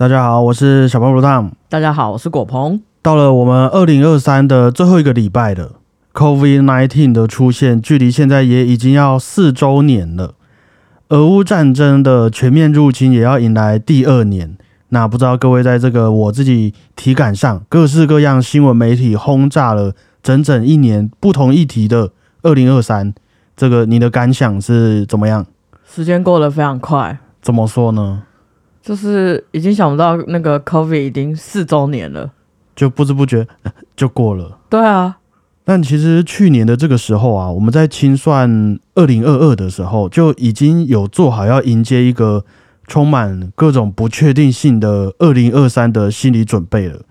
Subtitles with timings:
[0.00, 1.52] 大家好，我是小胖如汤。
[1.68, 2.80] 大家好，我是果鹏。
[3.02, 5.72] 到了我们二零二三的最后一个礼拜了
[6.14, 10.36] ，Covid nineteen 的出现，距离现在也已经要四周年了。
[11.10, 14.56] 俄乌战争的全面入侵也要迎来第二年。
[14.88, 19.92] 那不知道各位在这个我自己体感上，各式各样新闻媒体轰炸了
[20.22, 23.12] 整整一年不同议题的二零二三，
[23.54, 25.44] 这个你的感想是怎么样？
[25.86, 28.22] 时间过得非常快，怎么说呢？
[28.82, 32.30] 就是已经想不到那个 COVID 已经四周年了，
[32.74, 33.46] 就不知不觉
[33.94, 34.58] 就过了。
[34.68, 35.18] 对啊，
[35.64, 42.44] 但其实去年的这个时候啊，我们在清算二零二二的时候，就已经有做好要迎接一个
[42.86, 47.02] 充满各种不确定性的二零二三的心理准备了。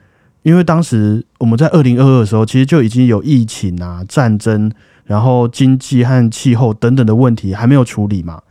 [0.41, 4.71] 因为当时我们在二零二二的时候，其实就已经有疫情啊、战争，
[5.03, 8.41] 然后经济和气候等等的问题还没有处理嘛。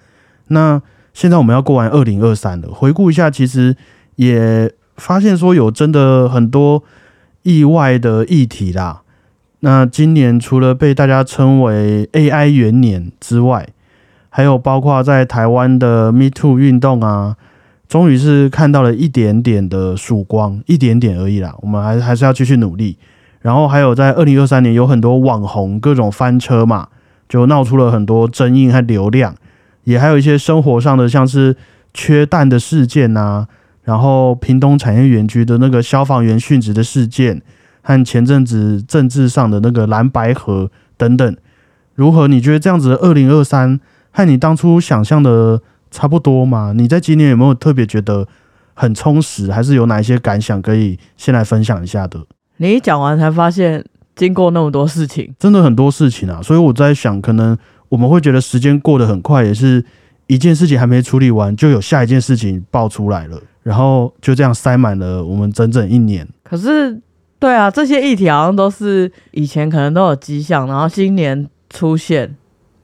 [0.49, 0.81] 那
[1.19, 3.75] 现在我们要过完二零二三了，回顾一下，其实
[4.15, 6.85] 也发现说有真的很多
[7.43, 9.03] 意外的议题啦。
[9.59, 13.69] 那今年除了被大家称为 AI 元年之外，
[14.31, 17.35] 还有包括在台湾的 Me Too 运动啊，
[17.89, 21.53] 终于是看到了一点点的曙光，一点点而已啦。
[21.63, 22.97] 我们还还是要继续努力。
[23.41, 26.87] 然后还有在二零二三年有很多网红各种翻车嘛，
[27.29, 29.35] 就闹出了很多争议和流量。
[29.85, 31.57] 也还有一些生活上的，像是
[31.95, 33.47] 缺蛋的事件呐，
[33.83, 37.41] 然后屏东产业园区的那个消防员殉职的事件，
[37.83, 41.37] 和前阵子政治上的那个蓝白河等等，
[41.95, 42.29] 如何？
[42.29, 46.73] 你觉得这样子的二零二三和你当初想象的差不多吗？
[46.77, 48.29] 你在今年有没有特别觉得
[48.75, 52.21] 很充实，还是有哪一些感想可以先来分享一下的？
[52.59, 53.83] 你一讲完才发现，
[54.15, 57.57] 经过那么多事情，真的很多事情啊，所以我在想，可能。
[57.89, 59.85] 我们会觉得时间过得很快，也是
[60.27, 66.29] 一件事情还没处理完，就有下一件事情爆出来了，然后就这样塞满了我们整整一年。
[66.43, 67.01] 可是，
[67.39, 72.37] 对啊，这些议题好像都是以前可能都有迹象，然后今年出现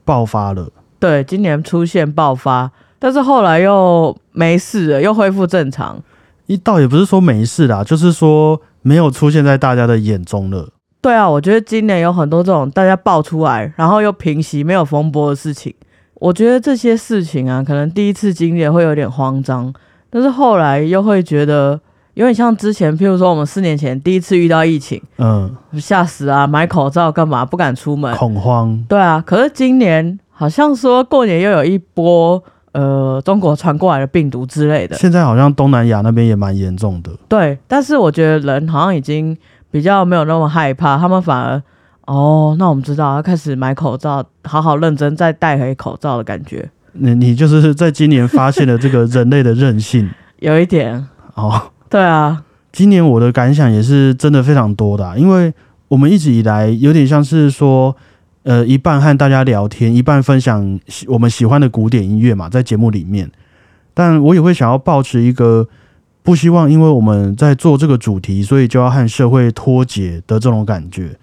[0.03, 0.71] 爆发了。
[0.97, 6.01] 对，今年出现爆发，但是后来又没事了，又恢复正常。
[6.47, 10.69] 一倒也不是说没事啦，就是说没有出现在大家的眼中了。
[11.05, 15.71] 对啊，我觉得今年有很多这种大家爆出来，然后又平息没有风波的事情。
[16.15, 19.71] 我觉得这些事情啊，可能第一次经历会有点慌张，
[20.09, 21.79] 但是后来又会觉得
[22.15, 28.83] 有点像之前，譬如说我们四年前第一次遇到疫情，嗯，吓死啊，买口罩干嘛不敢出门，恐慌。
[28.89, 37.11] 对啊，可是今年好像说过年又有一波呃中国传过来的病毒之类的，现在好像东南亚那边也蛮严重的。
[37.29, 39.37] 对，但是我觉得人好像已经。
[39.75, 41.61] 比较没有那么害怕，他们反而
[42.05, 46.69] 哦，那我们知道要开始买口罩，好好认真再戴回口罩的感觉。
[46.93, 50.09] 你你就是在今年发现了这个人类的韧性，
[50.39, 52.41] 有一点哦，对啊，
[52.71, 55.53] 今年我的感想也是真的非常多的，因为
[55.89, 57.93] 我们一直以来有点像是说，
[58.43, 63.29] 呃，一半和大家聊天，一半分享我们喜欢的古典音乐嘛，在节目里面，
[63.93, 65.67] 但我也会想要保持一个。
[66.25, 71.15] 不希望因为我们在做这个主题，所以就要和社会脱节的这种感觉。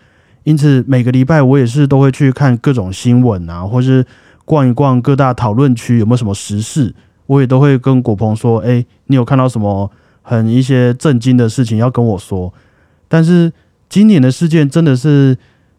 [0.44, 4.06] 因此，每个礼拜我也是都会去看各种新闻啊，或是
[4.44, 6.94] 逛一逛各大讨论区有没有什么时事。
[7.26, 9.91] 我也都会跟果鹏说：“哎，你有看到什么
[10.22, 12.54] 很一些震惊的事情要跟我说？”
[13.08, 13.52] 但是
[13.88, 15.36] 今年的事件真的是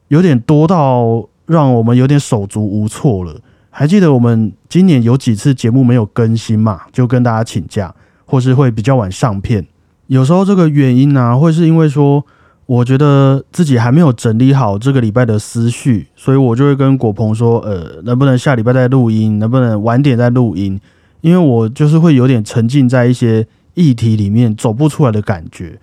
[0.09, 3.39] 有点多到让我们有点手足无措了。
[3.69, 6.81] 还记得我们今年有几次节目没有更新嘛？
[6.91, 7.93] 就跟大家请假。
[8.33, 9.63] 或是会比较晚上片，
[10.07, 12.25] 有时候这个原因呢，会是因为说，
[12.65, 20.81] 我觉得自己还没有整理好这个礼拜的思绪，所以我就会跟果鹏说，呃，能不能下礼拜再录音，能不能晚点再录音？
[21.21, 23.45] 因为我就是会有点沉浸在一些
[23.75, 25.77] 议题里面走不出来的感觉。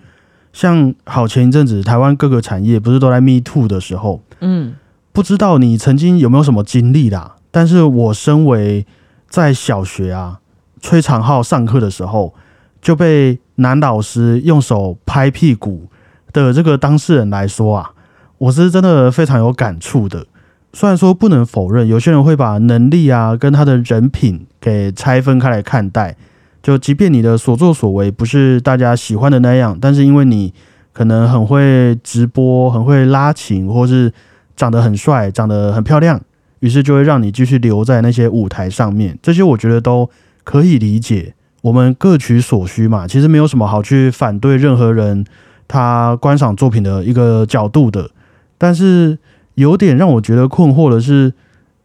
[0.51, 4.73] 像好前一阵子台湾各个产业不是都在 Me Too 的时候，嗯，
[5.13, 7.37] 不知道你曾经有没有什么经历啦？
[7.49, 8.85] 但是我身为
[9.29, 10.39] 在小学啊。
[10.81, 12.33] 吹长号上课的时候，
[12.81, 15.87] 就被男老师用手拍屁股
[16.33, 17.91] 的这个当事人来说啊，
[18.39, 20.25] 我是真的非常有感触的。
[20.73, 26.15] 虽然说不能否认，有些人会把能力啊跟他的人品给拆分开来看待，
[26.63, 30.51] 就即便你的所作所为不是大家喜欢的那样，但是因为你
[30.91, 34.11] 可能很会直播、很会拉琴，或是
[34.55, 36.19] 长得很帅、长得很漂亮，
[36.61, 39.19] 于是就会让你继续留在那些舞台上面。
[39.21, 40.09] 这些我觉得都。
[40.43, 45.25] 可以理解，我们各取所需嘛，其实没有什么好去反对任何人
[45.67, 48.09] 他观赏作品的一个角度的。
[48.57, 49.17] 但是
[49.55, 51.33] 有点让我觉得困惑的是，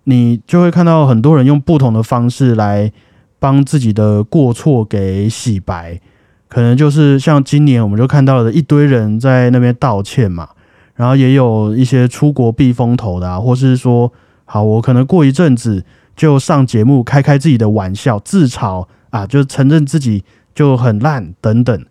[0.05, 2.93] 你就会看到很多人用不同的方式来
[3.39, 6.01] 帮自己的过错给洗白。
[6.49, 10.49] 可能就是像今年我们就看到了一堆人在那边道歉嘛，
[10.95, 14.13] 然后也有一些出国避风头的啊，或是说，
[14.45, 15.85] 好，我可能过一阵子
[16.17, 20.25] 就上节目开开自己的玩笑，自嘲啊，就承认自己
[20.55, 21.85] 就很烂等等。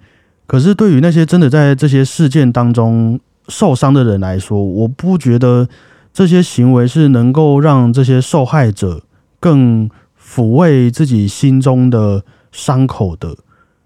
[0.47, 5.67] 可是对于那些真的在这些事件当中受伤的人来说，我不觉得
[6.11, 9.03] 这些行为是能够让这些受害者
[9.39, 9.89] 更
[10.19, 13.35] 抚慰自己心中的伤口的。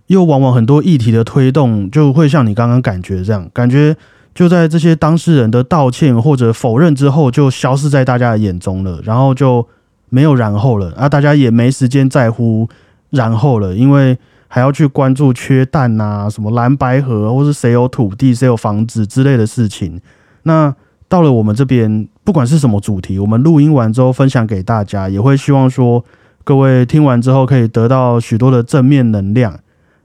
[0.08, 3.96] 又往往很多议题的推动，就会像你刚刚感觉这样，感觉
[4.34, 9.68] 就在这些当事人的道歉或者否认之后，就消失在大家的眼中了，然后就
[10.10, 11.08] 没有然后了啊！
[11.08, 12.68] 大家也没时间在乎
[13.12, 14.18] 然后了，因为
[14.48, 20.02] 还要去关注缺蛋啊、什么蓝白河，或是谁有土地、谁有房子之类的事情。
[20.44, 20.74] 那
[21.08, 26.04] 到了我们这边，不管是什么主题，我们录音完之后分享给大家，也会希望说
[26.44, 29.60] 各位听完之后可以得到许多的正面能量。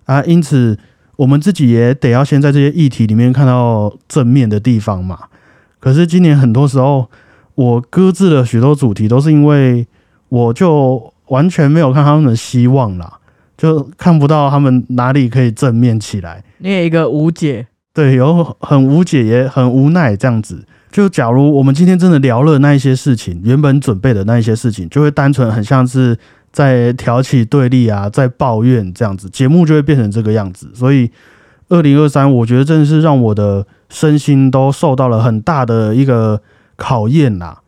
[0.05, 0.79] 啊，因此
[1.17, 5.19] 我们自己也得要先在这些议题里面看到正面的地方嘛。
[5.81, 7.11] 可是今年很多时候，
[7.55, 9.87] 我搁置了许多主题，都是因为
[10.35, 13.19] 我就完全没有看他们的希望啦，
[13.57, 16.43] 就看不到他们哪里可以正面起来。
[16.59, 20.67] 你也一个无解，对，有很无解，也很无奈这样子。
[20.91, 26.19] 就假如我们今天真的聊了那一些事情，原本准备的那一些事情，就会单纯很像是。
[26.55, 30.71] 在挑起对立啊，在抱怨这样子，节目就会变成这个样子。
[30.73, 31.11] 所以，
[31.69, 36.41] 二零二三，我觉得真的是让我的身心都受到了很大的一个
[36.77, 37.59] 考验啦。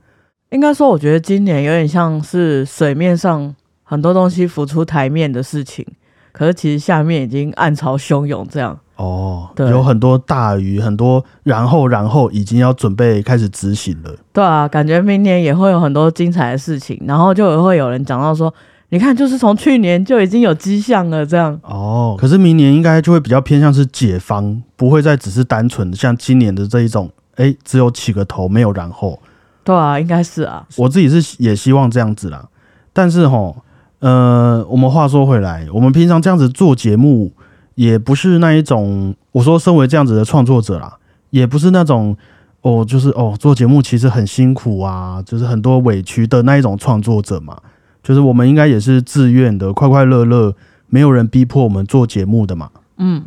[0.50, 5.84] 应该说，我觉得今年有点像是水面上很多东西浮出台面的事情，
[6.32, 8.78] 可是其实下面已经暗潮汹涌这样。
[8.96, 14.14] 哦，对，有很多大鱼，很多然后然后已经要准备开始执行了。
[14.32, 18.52] 对啊，感觉明年也会有很多精彩的事情，然后就会有人讲到说。
[18.90, 22.14] 你看，就是从去年就已经有迹象了，这样哦。
[22.16, 29.20] 可是明年应该就会比较偏向是解方，不会再只是单纯的像今年的这一种，哎，只有起个头没有然后。
[29.66, 30.64] 对啊，应该是啊。
[30.76, 32.48] 我自己是也希望这样子啦。
[32.92, 33.52] 但是哈，
[33.98, 37.32] 呃，我们话说回来，我们平常这样子做节目，
[37.74, 39.16] 也不是那一种。
[39.32, 40.96] 我说，身为这样子的创作者啦，
[41.30, 42.16] 也不是那种
[42.62, 47.58] 哦，就是哦，做节目其实很辛苦啊，就是很多委屈的那一种创作者嘛。
[48.02, 50.54] 就是我们应该也是自愿的，快快乐乐，
[50.86, 52.70] 没有人逼迫我们做节目的嘛。
[52.98, 53.24] 嗯，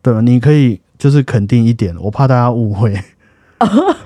[0.00, 2.98] 对你可以就是肯定一点，我怕大家误会。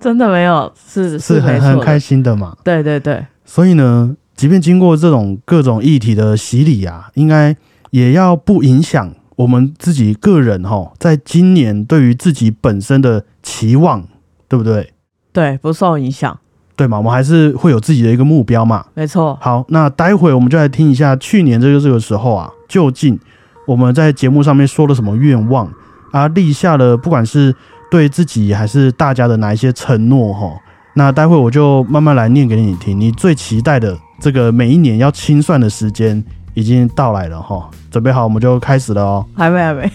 [0.00, 2.56] 真的没有，是是很很开心的嘛。
[2.62, 3.26] 对对对。
[3.44, 7.56] 所以呢，即便经过这种各种议题的洗礼啊，应该
[7.90, 14.06] 也要不影响我们自己个人哈，在今年对于自己本身的期望，
[14.48, 14.92] 对不对？
[15.32, 16.38] 对，不受影响。
[16.76, 18.84] 对嘛，我们还是会有自己的一个目标嘛。
[18.94, 19.36] 没错。
[19.40, 23.18] 好，那待会我们就来听一下去年这个这个时候啊，究竟
[23.66, 25.72] 我们在节目上面说了什么愿望
[26.12, 27.52] 啊，立下了不管是
[27.90, 30.52] 对自己还是大家的哪一些承诺哈。
[30.94, 32.98] 那待会我就慢慢来念给你听。
[32.98, 36.22] 你最期待的这个每一年要清算的时间
[36.54, 39.26] 已经到来了哈，准备好我们就开始了哦。
[39.36, 39.90] 还没，还没，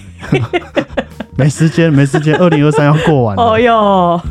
[1.35, 3.43] 没时间，没时间，二零二三要过完了。
[3.43, 4.21] 哦哟。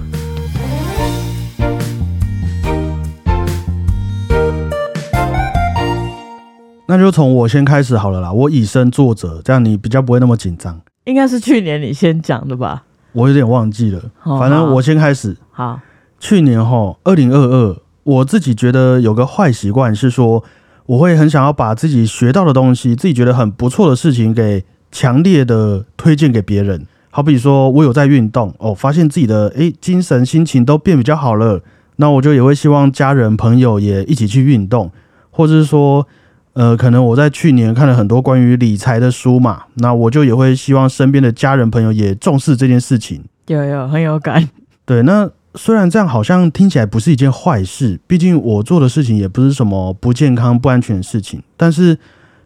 [6.86, 10.80] 那就从我先开始好了啦，我以身作则，这样你比较不会那么紧张。
[11.04, 12.84] 应该是去年你先讲的吧？
[13.12, 15.36] 我有点忘记了，反正我先开始。
[15.50, 15.80] 好，
[16.18, 20.42] 去年哈，二零二二，我自己觉得有个坏习惯是说，
[20.86, 26.86] 我会很想要把自己学到的东西，自己觉得很不错的事情，给强烈的推荐给别人。
[27.10, 31.60] 好比说我有在运动哦，发现自己的诶精神心情都变比较好了，
[31.96, 34.90] 那我就也会希望家人朋友也一起去运动，
[35.30, 36.06] 或者是说。
[36.54, 43.24] 呃，可能我在去年看了很多关于理财的书嘛，那我就也会希望身边的家人朋友也重视这件事情。
[43.46, 44.48] 有有很有感。
[44.84, 51.42] 对，那虽然这样好像听起来不是一件坏事，毕竟我做的事情也不是什么不健康、不安全的事情。
[51.56, 51.96] 但是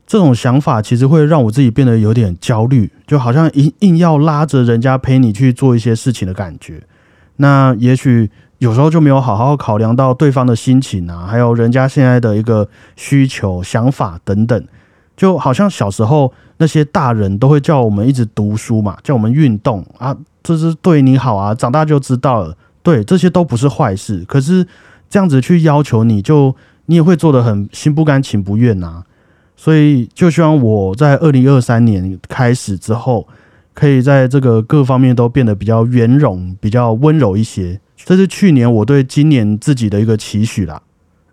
[0.06, 6.82] 这种想法其实会让我自己变得有点焦虑，就好像硬硬要拉着人家陪你去做一些事情的感觉。
[7.36, 8.30] 那也许。
[8.58, 14.66] 有时候就没有好好考量到对方的心情啊，还有人家现在的一个需求、想法等等，
[15.16, 22.56] 就好像小时候那些大人都会叫我们一直读书嘛，叫我们运动啊，这是对你好啊，长大就知道了。
[22.82, 24.24] 对，这些都不是坏事。
[24.28, 24.66] 可是
[25.10, 26.54] 这样子去要求你，就
[26.86, 29.02] 你也会做的很心不甘情不愿呐。
[29.56, 33.26] 所以就希望我在二零二三年开始之后，
[33.76, 37.78] 可以在这个各方面都变得比较圆融、比较温柔一些。
[37.96, 40.80] 这是去年我对今年自己的一个期许啦。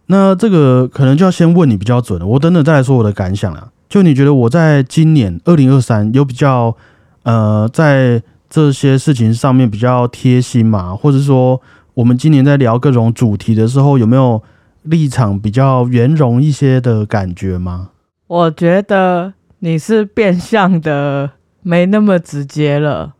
[0.07, 2.27] 那这个可能就要先问你比较准了。
[2.27, 3.71] 我等等再来说我的感想啦。
[3.87, 6.75] 就你觉得我在今年二零二三有比较
[7.23, 11.61] 呃在这些事情上面比较贴心嘛，或者说
[11.93, 14.43] 我们今年在聊各种主题的时候，有没有
[14.81, 17.91] 立场比较圆融一些的感觉吗？
[18.27, 21.29] 我觉得你是变相的，
[21.63, 23.13] 没那么直接了。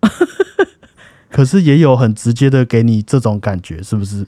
[1.30, 4.26] 可是也有很直接的给你这种感觉，是不是？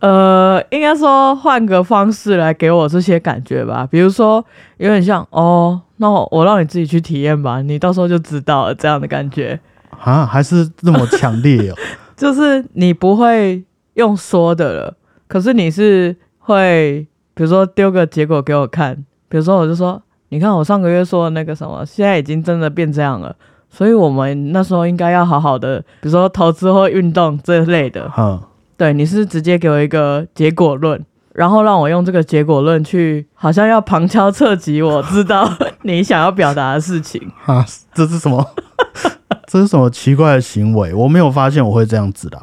[0.00, 4.44] 呃，应该说换个方式来给我这些感觉吧，比如说
[4.78, 9.60] 有点像哦，那我我让你自己去体验吧，你到时候就知道了这样的感觉
[10.00, 11.76] 啊，还是那么强烈哦。
[12.16, 13.62] 就是你不会
[13.94, 14.96] 用说的了，
[15.28, 18.96] 可是你是会，比如说丢个结果给我看，
[19.28, 20.02] 比如说我就说，
[20.32, 23.36] 你看我上个月说的那个什么，现在已经真的变这样了。
[23.68, 28.10] 所以我们那时候应该要好好的，比如说投资或运动这类的。
[28.16, 28.40] 嗯，
[28.78, 30.98] 对，你是直接给我一个结果论，
[31.34, 35.46] 然后让我用这个结果论去，好像要旁敲侧击，我知道
[35.84, 37.20] 你想要表达的事情。
[37.44, 37.62] 啊，
[37.92, 38.42] 这是什么？
[39.46, 40.94] 这是什么奇怪的行为？
[40.94, 42.40] 我没有发现我会这样子的。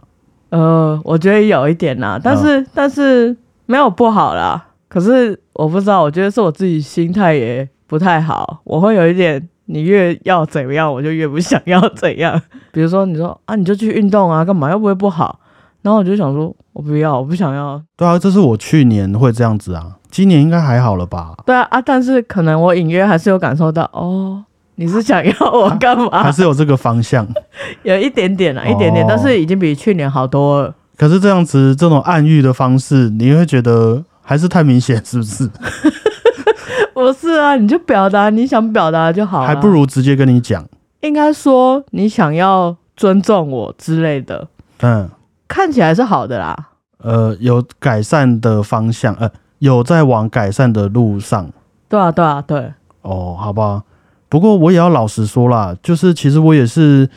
[0.52, 4.68] 呃，我觉得有一点啦，但是但是没有不好啦。
[4.88, 9.50] 可是我不知道，我觉得是我自己心态也不太好，我会有一点。
[9.72, 12.42] 你越要怎么样，我就越不想要怎样。
[12.74, 14.72] 比如说，你说啊，你就去运动啊，干嘛？
[14.72, 15.40] 又不会不好。
[15.84, 17.80] 然后我就想说，我不要，我不想要。
[17.96, 21.36] 对啊，这是我去年会这样子啊，今年应该还好了吧？
[21.46, 24.44] 对啊啊，但是可能我隐约还是有感受到，哦，
[24.74, 26.18] 你是想要我干嘛？
[26.26, 27.28] 还是有这个方向？
[27.84, 30.74] 有一点点啊，一点点，但是已经比去年好多了。
[30.98, 35.48] 可是这样子，这种暗喻的方式，你会觉得还是太明显，是不是？
[37.00, 40.66] 不是啊，你就表达你想表达就好，还不如直接跟你讲。
[41.00, 44.50] 应该说你想要尊重我之类的，
[44.82, 45.10] 嗯，
[45.48, 46.72] 看起来是好的啦。
[46.98, 51.50] 呃，有改善的方向，呃，有在往改善的路上。
[51.88, 52.74] 对啊，对啊，对。
[53.04, 53.84] 哦，好吧。
[54.28, 57.10] 不过我也要老实说啦，就是其实我也是，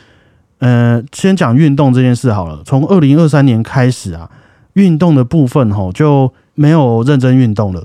[0.60, 2.62] 呃，先讲运动这件事好了。
[2.64, 4.30] 从二零二三年开始啊，
[4.74, 7.82] 运动的部分吼就没有认真运动了。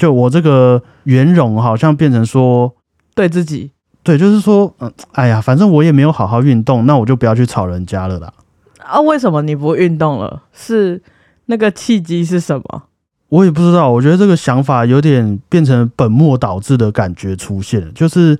[0.00, 2.74] 就我这个圆融，好像变成说
[3.14, 3.70] 对自己，
[4.02, 8.32] 对，就是说，嗯，哎呀，反正我也没有好好运动，那我就不要去吵人家了啦。
[8.78, 10.44] 啊，为什么你不运动了？
[10.54, 11.02] 是
[11.44, 12.84] 那个契机是什么？
[13.28, 13.90] 我也不知道。
[13.90, 17.92] 我觉得这个想法有点变成本末倒置的感觉出现。
[17.92, 18.38] 就是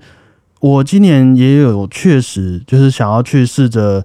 [0.61, 4.03] 我今年也有确实就是想要去试着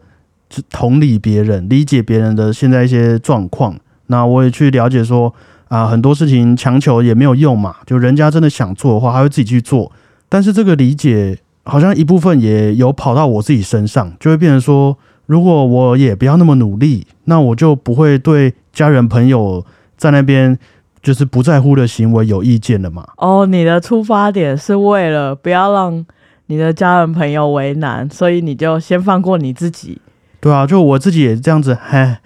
[0.68, 3.80] 同理别人，理解别人的现在一些状况。
[4.08, 5.32] 那我也去了解说。
[5.68, 7.76] 啊，很多事情强求也没有用嘛。
[7.84, 9.90] 就人家真的想做的话，他会自己去做。
[10.28, 14.96] 但是这个理解好像一部分也有跑到我自己身上，就会变成说，
[15.26, 19.64] 如果我也不要那么努力，那我就不会对家人朋友
[19.96, 20.56] 在那边
[21.02, 23.04] 就是不在乎的行为有意见了嘛。
[23.16, 26.06] 哦，你的出发点是为了不要让
[26.46, 30.00] 你的家人朋友为难，所以你就先放过你自己。
[30.40, 32.16] 对啊，就我自己也这样子嘿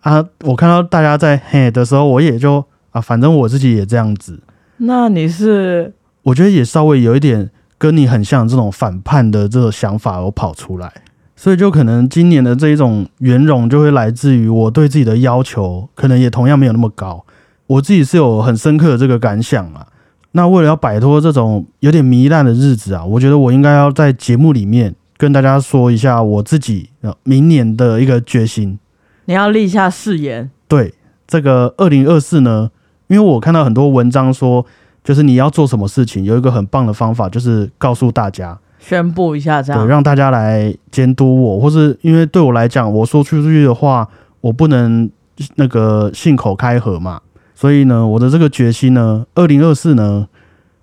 [0.00, 2.64] 啊，我看到大家在嘿的时候，我也就。
[2.98, 4.40] 啊，反正我自己也这样子。
[4.78, 5.94] 那你是？
[6.22, 10.92] 我觉得也稍微有一点跟你很像，这种反叛的这种想法我跑出来，
[11.34, 17.24] 所以就可能今年的这一种圆融就会来自于我对自己的要求，可能也同样没有那么高。
[17.66, 19.86] 我自己是有很深刻的这个感想啊。
[20.32, 26.90] 那为了要摆脱这种有点糜烂的日子啊，我觉得我应该要在节目里面跟大家说一下我自己
[27.24, 28.78] 明年的一个决心。
[29.24, 30.50] 你要立下誓言。
[30.68, 30.92] 对，
[31.26, 32.70] 这个二零二四呢。
[33.08, 34.64] 因为我看到很多文章说，
[35.02, 44.06] 就是你要做什么事情，有一个很棒的方法，就是告诉大家，宣布一下这样，对，让大家来监督我，或是因为对我来讲，我说出去的话，
[44.42, 45.10] 我不能
[45.54, 47.20] 那个信口开河嘛，
[47.54, 50.28] 所以呢，我的这个决心呢，二零二四呢，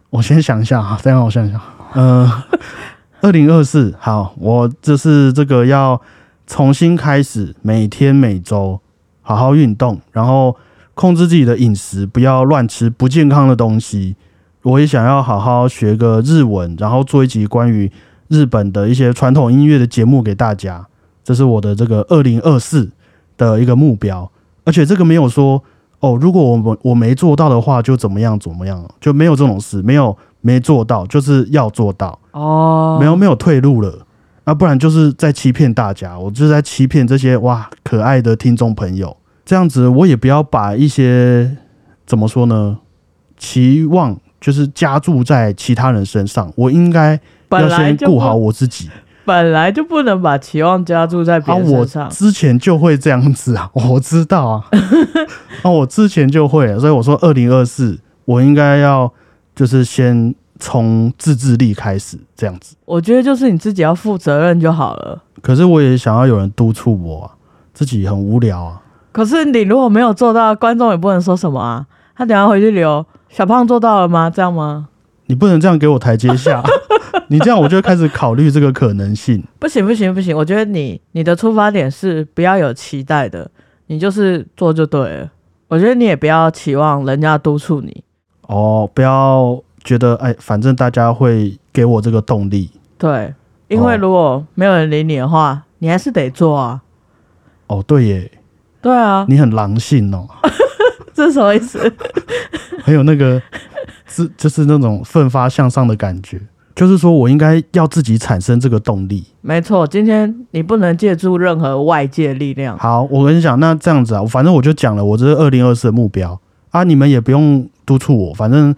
[0.10, 1.62] 我先想一下啊，等下我想一下，
[1.94, 2.28] 嗯，
[3.22, 6.02] 二零二四，好，我这是这个要
[6.48, 8.80] 重新开始，每天每周
[9.22, 10.56] 好好运动，然后。
[10.96, 14.16] 控制自己的饮食，不要乱吃不健康的东西。
[14.64, 17.92] 我也想要好好学个日文，然后做一集关于
[18.30, 20.88] 日本的一些传统音乐的节目给大家。
[21.24, 22.90] 这是我的这个二零二四
[23.38, 24.32] 的一个目标。
[24.64, 25.64] 而且这个没有说
[26.00, 34.08] 哦，如果我们我没做到的话，就怎么样怎么样，就没有这种事，没有没做到，就是要做到哦，没有没有退路了。
[34.46, 39.16] 那不然就是在欺骗大家，我就是在欺骗这些哇可爱的听众朋友。
[39.46, 41.56] 这样子，我也不要把一些
[42.06, 42.80] 怎么说呢？
[43.38, 46.52] 期望就是加注在其他人身上。
[46.56, 47.20] 我应该
[47.52, 48.90] 要先顾好我自己。
[49.26, 52.10] 本来就不能把期望加注在别人身上。
[52.10, 54.66] 之前就会这样子啊， 我知道啊。
[55.64, 59.12] 啊，我之前就会，所以我说二零二四，我应该要
[59.56, 62.76] 就是先从自制力开始这样子。
[62.86, 65.24] 我觉得就是你自己要负责任就好了。
[65.42, 67.32] 可是我也想要有人督促我啊，
[67.74, 68.82] 自己很无聊啊。
[69.16, 71.88] 可是你如果没有做到，观众也不能说什么啊。
[72.18, 74.30] 他等下回去留小胖做到了吗？
[74.30, 74.90] 这样吗？
[75.28, 76.62] 你不能这样给我台阶下，
[77.30, 79.42] 你这样我就开始考虑这个可能性。
[79.58, 83.50] 不行不行不行，我觉得你你的出发点是不要有期待的，
[83.88, 85.32] 你就是做就对了。
[85.70, 88.04] 我觉得你也不要期望人家督促你。
[88.48, 92.70] 哦，不要觉得哎，反正大家会给我这个动力。
[92.98, 93.34] 对，
[93.70, 96.82] 因为如果没有人理你的话，你还是得做啊。
[97.68, 98.30] 哦，对耶。
[98.86, 99.26] 对啊。
[99.28, 100.28] 你很狼性哦。
[101.12, 101.92] 这是什么意思？
[102.86, 103.42] 很有那个，
[104.06, 106.40] 是就是那种奋发向上的感觉。
[106.76, 109.26] 就是说我应该要自己产生这个动力。
[109.42, 112.78] 没错，今天你不能借助任何外界力量。
[112.78, 116.40] 好，我跟你讲，那这样子啊，反正我就讲了，我这是二零二四的目标
[116.70, 118.76] 啊，你们也不用督促我，反正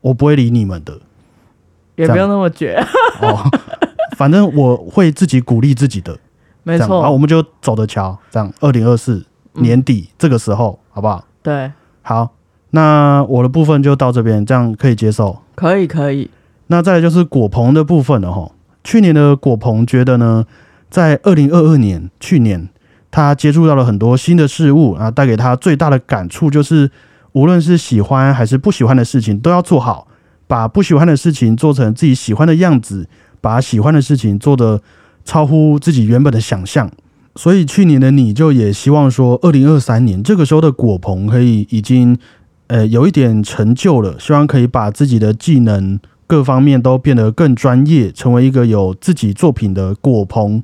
[0.00, 0.96] 我不会理你们的，
[1.96, 2.80] 也不用那么绝。
[3.20, 3.42] 哦，
[4.16, 6.16] 反正我会自己鼓励自己的。
[6.62, 8.16] 没错，好，我们就走着瞧。
[8.30, 9.24] 这样，二零二四
[9.60, 11.24] 年底这个时候，好不好？
[11.42, 12.30] 对，好，
[12.70, 15.40] 那我的部分就到这边，这样可以接受？
[15.54, 16.30] 可以，可以。
[16.68, 18.50] 那再来就是果鹏的部分了哈。
[18.82, 20.44] 去年的果鹏觉得呢，
[20.88, 22.68] 在二零二二年，去年
[23.10, 26.90] 他接触到了很多新的事物啊，带给他最大的感触就是，
[27.32, 30.06] 无论是喜欢还是不喜欢的事情，都要做好，
[30.46, 33.08] 把不喜欢的事情做成自己喜欢的样子，
[33.40, 34.80] 把喜欢的事情做得
[35.24, 36.90] 超乎自己原本的想象。
[37.36, 42.18] 所以去年的你就也希望说，二零二三年这个时候的果鹏可以已经
[42.66, 50.62] 呃有一点成就了，希望可以把自己的技能各方面都变得更专业，成为一个有自己作品的果鹏。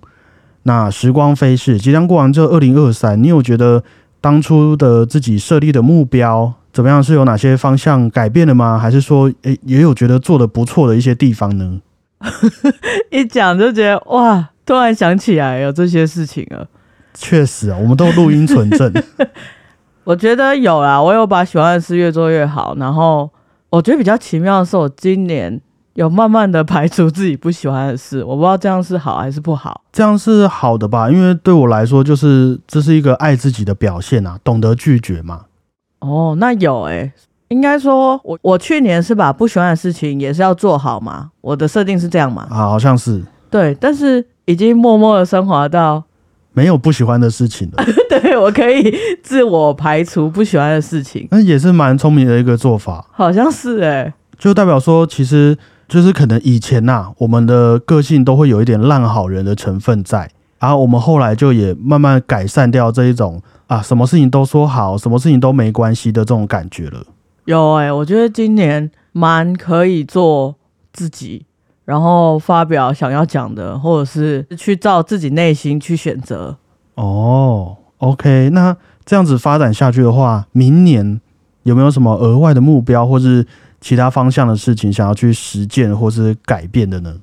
[0.64, 3.84] 那时光飞逝，即将过完这二零二三，你有觉得
[4.20, 7.00] 当初的自己设立的目标怎么样？
[7.00, 8.76] 是有哪些方向改变了吗？
[8.76, 11.80] 还是说，诶也有觉得做的不错的一些地方呢？
[13.12, 14.50] 一讲就觉得哇。
[14.66, 16.66] 突然想起来有这些事情了，
[17.14, 18.92] 确实啊，我们都录音存证。
[20.02, 22.74] 我觉得有啦，我有把喜欢的事越做越好。
[22.76, 23.30] 然后
[23.70, 25.60] 我觉得比较奇妙的是，我今年
[25.94, 28.22] 有慢慢的排除自己不喜欢的事。
[28.22, 29.82] 我不知道这样是好还是不好。
[29.92, 31.08] 这样是好的吧？
[31.10, 35.46] 因为对我来说，就是这是一个爱自己的表现啊，懂得拒绝嘛。
[36.00, 37.12] 哦，那有诶，
[37.48, 41.30] 应该说我我去年是把不喜欢的事情也是要做好嘛。
[41.40, 42.46] 我的设定是这样嘛？
[42.50, 43.22] 啊，好像是。
[43.48, 44.24] 对，但是。
[44.46, 46.02] 已经默默的升华到
[46.52, 47.84] 没有不喜欢的事情了。
[48.08, 53.06] 对我可以自我排除不喜欢的事情，那也是蛮聪明的一个做法。
[53.12, 55.56] 好像是哎，就代表说，其实
[55.86, 67.04] 就是可能以前呐，我们的个性都会有一点烂好人的成分在，然后我们后来就也慢慢改善掉这一种啊，什么事情都说好，什么事情都没关系的这种感觉了。
[67.44, 70.54] 有哎，我觉得今年蛮可以做
[70.92, 71.44] 自己。
[71.86, 76.56] 然后发表想要讲的，或者是去照自己内心去选择。
[76.96, 81.20] 哦，OK，那这样子发展下去的话，明年
[81.62, 83.46] 有没有什么额外的目标，或是
[83.80, 87.14] 其他方向的事情想要去实践或是改变的呢？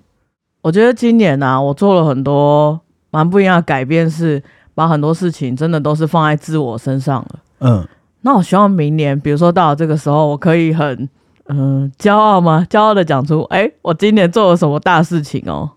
[0.61, 2.79] 我觉得今年呢，我做了很多
[3.11, 4.41] 蛮不一样的改变，是
[4.73, 7.39] 把很多事情真的都是放在自我身上了。
[7.59, 7.85] 嗯，
[8.21, 11.09] 那我希望明年，比如说到了这个时候，我可以很。
[11.47, 12.65] 嗯，骄傲吗？
[12.69, 15.69] 骄傲的讲出，哎，我今年做了什么大事情哦？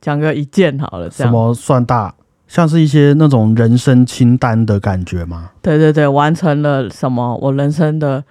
[0.00, 2.14] 讲个一件好了，什么算大？
[2.46, 5.50] 像是一些那种人生清单的感觉吗？
[5.62, 7.36] 对对对，完成了什么？
[7.42, 8.22] 我人生的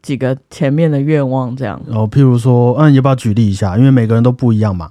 [0.00, 1.80] 几个前面的愿望，这样。
[1.88, 3.76] 哦，譬如说，嗯，要不要举例一下？
[3.76, 4.90] 因为每个人都不一样嘛。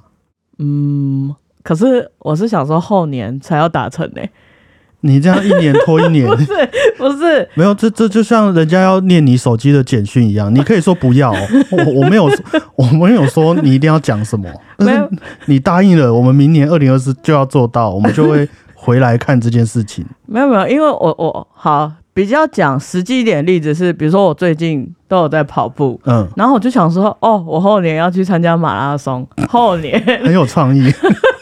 [0.60, 4.22] 嗯，可是我是想说后年才要达成呢。
[5.02, 6.48] 你这样一年拖一年， 不是
[6.98, 11.32] 不是，没有这这就像人家要念你手机的简讯一样，你可以说不要，
[11.72, 12.30] 我我没有
[12.76, 15.10] 我没有说你一定要讲什么，但是
[15.46, 20.06] 你答应了，我们明年二零二四就要做到，我们就会回来看这件事情。
[20.28, 30.00] 没有没有，因为我我好比较讲实际一点例子是，比如说我最近都有在跑步，嗯，然后我就想说，哦，我后年要去参加马拉松，后年。
[30.24, 30.94] 很有创意，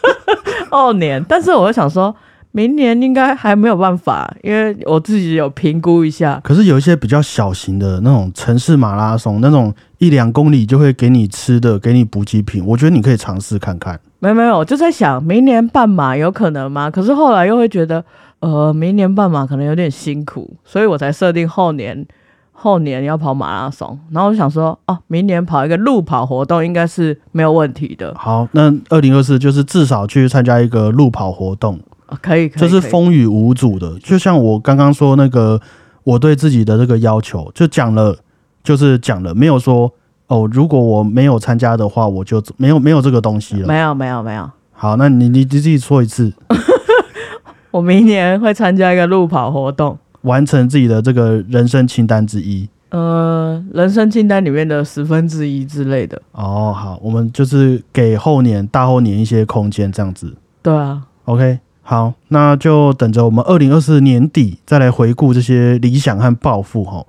[0.71, 2.15] 后年，但是我就想说。
[2.51, 6.41] 明年应该还没有办法，因为我自己有评估一下。
[6.43, 13.99] 可是有一些比较小型的那种城市马拉松，那种一两公里就会给你吃的，给你补给品，我觉得你可以尝试看看。
[14.17, 16.89] 没没有，就在想明年半马有可能吗？
[16.89, 18.03] 可是后来又会觉得，
[18.39, 22.05] 呃，明年半马可能有点辛苦，所以我才设定后年
[22.51, 23.97] 后年要跑马拉松。
[24.11, 28.13] 然后我想说，哦，明年跑一个路跑活动应该是没有问题的。
[28.17, 31.79] 好，那二零二四就是至少去参加一个路跑活动。
[32.21, 33.97] 可以，可以就是风雨无阻的。
[33.99, 35.59] 就像我刚刚说那个，
[36.03, 38.17] 我对自己的这个要求，就讲了，
[38.63, 39.91] 就是讲了，没有说
[40.27, 43.67] 哦，如果我没有参加的话，我就没有没有这个东西了。
[43.67, 46.33] 没有没有没有，好，那你你你自己说一次，
[47.71, 52.67] 我明年会参加一个路跑活动，完成自己的这个人生清单之一。
[52.89, 56.19] 呃，人生清单里面的十分之一之类的。
[56.31, 60.33] 哦，好，我们就是给后年、大后年一些空间，这样子。
[60.63, 67.03] 对啊，OK，好，那就等着我们二零二四年底再来回顾这些理想和抱负哈。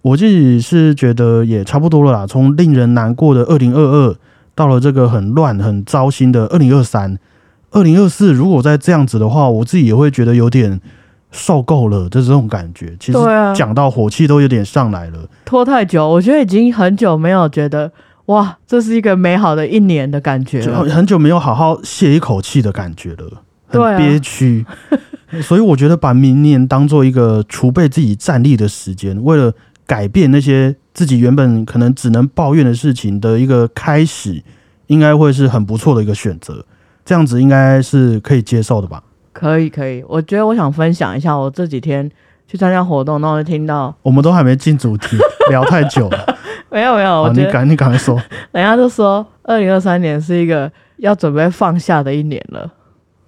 [0.00, 4.16] 我自己是觉得也差不多了啦，从令人难过的二零二二，
[4.54, 7.18] 到了这个很乱、很糟心的二零二三、
[7.72, 10.80] 二零二四，如果再这样子的话，我自己也会觉得有点
[11.32, 12.96] 受够了就是这种感觉。
[13.00, 13.18] 其实
[13.56, 15.28] 讲到火气都有点上来了。
[15.44, 17.90] 拖太久，我觉得已经很久没有觉得
[18.26, 20.84] 哇，这是一个美好的一年的感觉就了。
[20.84, 24.64] 很久没有好好泄一口气的感觉了，很憋屈。
[25.42, 29.52] 所以我觉得把明年当做一个储备自己战力的时间，为了
[29.86, 34.42] 改变那些自己原本可能只能抱怨的事情的一个开始，
[34.88, 36.64] 应该会是很不错的一个选择。
[37.04, 39.02] 这样子应该是可以接受的吧？
[39.32, 42.08] 可以可以，我觉得我想分享一下，我这几天
[42.46, 45.16] 去参加活动，然后就听到我们都还没进主题，
[45.48, 46.36] 聊太久了。
[46.70, 48.20] 没 有没有，我你赶你赶快说。
[48.52, 52.70] 人家就说二零二三年是一个要准备放下的一年了。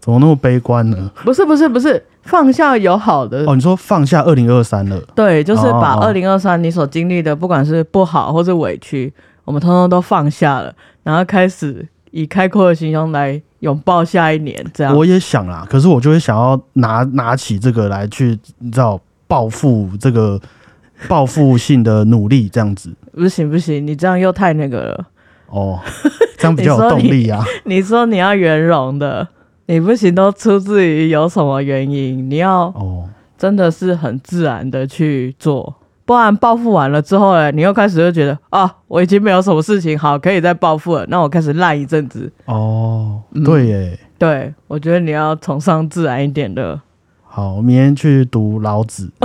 [0.05, 1.11] 怎么那么悲观呢？
[1.25, 9.11] 不是不是不是，放下有好的，哦，你说放下二零二三了，对，就是把二零二三你所经历的，不管是不好或是委屈，
[9.47, 10.71] 我们通通都放下了，
[11.05, 14.95] 然后开始以开阔的心胸来拥抱下一年，这样。
[14.95, 20.39] 我也想啦，可是我就会想要拿拿起这个来去，你知道报复这个
[21.09, 22.93] 报复性的努力这样子。
[23.15, 25.07] 不行不行，你这样又太那个了。
[25.49, 25.81] 哦，
[26.37, 27.43] 这样比较有动力啊。
[27.65, 29.27] 你说你要圆融的，
[29.67, 35.75] 你不行都出自于有什么原因，你要哦，真的是很自然的去做，
[36.05, 42.31] 不然报复完了之后呢，你又开始就觉得啊，我已经没有什么事情好可以再报复了，那我开始烂一阵子。
[42.45, 43.99] 哦，嗯对耶。
[44.17, 46.81] 对我觉得你要崇尚自然一点的，
[47.25, 49.11] 好，我明天去读老子。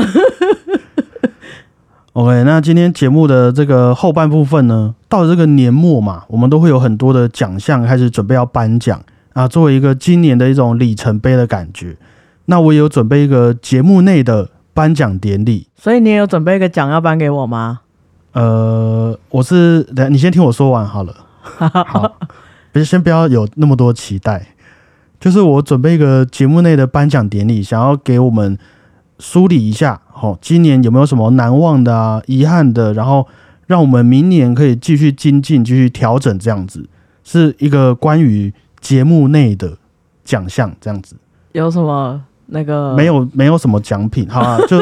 [2.13, 8.99] OK，那今天节目的这个后半部分呢，到了这个年末嘛，我们都会有很多的奖项开始准备要颁奖
[9.39, 11.95] 啊，作为一个今年的一种里程碑的感觉。
[12.47, 17.79] 那我也有准备一个节目内的颁奖典礼，所以你也有准备一个奖要颁给我吗？
[18.33, 21.15] 呃，我是等你先听我说完好了。
[21.41, 22.17] 好，
[22.73, 24.47] 别先不要有那么多期待，
[25.21, 28.57] 就是我准备一个节目内的颁奖典礼，想要给我们
[29.19, 33.25] 梳理一下，哦，今年有没有什么难忘的啊、遗憾的，然后
[33.67, 36.89] 让我们明年可以继续精进、继续调整，这样子
[37.23, 39.77] 是一个关于节目内的
[40.23, 41.15] 奖项，这样子。
[41.51, 44.77] 有什么那个没有没有什么奖品，好啊， 就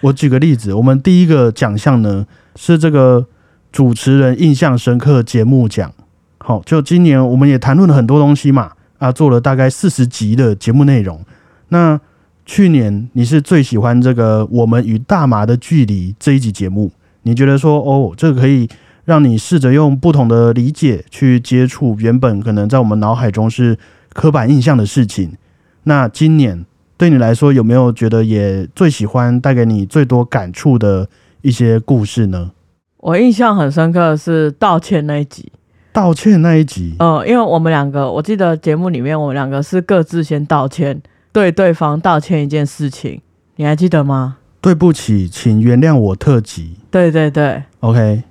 [0.00, 2.26] 我举个例子，我们第一个奖项呢
[2.56, 3.26] 是这个
[3.72, 5.92] 主持人印象深刻节目奖。
[6.38, 11.24] 好，就今年我们也谈论了很多东西嘛，啊，做了大概四十集的节目内容。
[11.68, 11.98] 那
[12.44, 18.68] 去年你是最喜欢这个《我们与大麻的距离》这一集节目，你觉得说哦，这个可以
[19.04, 23.78] 让你试着用不同的理解去接触原本可能在我们脑海中是
[24.12, 25.36] 刻板印象的事情。
[25.84, 26.64] 那今年
[26.96, 31.08] 对你来说，有没有觉得也最喜欢带给你最多感触的
[31.42, 32.52] 一些故事呢？
[32.98, 35.52] 我印象很深刻的是道歉那一集，
[35.92, 43.20] 道歉那一集，呃，因为我们两个，我记得节目里面我们两个是各自先道歉，对对方道歉一件事情，
[43.56, 44.38] 你还记得吗？
[44.62, 46.76] 对不起，请原谅我特辑。
[46.90, 48.22] 对对对，OK，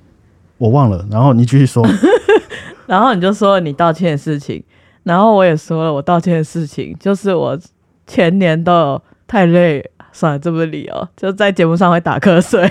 [0.64, 1.86] 我忘了，然后你继续说。
[2.88, 4.64] 然后你就说你道歉的事情，
[5.04, 7.60] 然后我也说了我道歉的事情，就是我
[8.08, 12.64] 前年都有太累，算了，这不是理由，就在节目上会打瞌睡。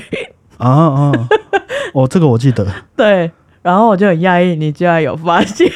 [0.56, 1.12] 啊啊，
[1.92, 2.66] 哦，这个我记得。
[2.96, 5.70] 对，然后我就很讶异，你居然有发现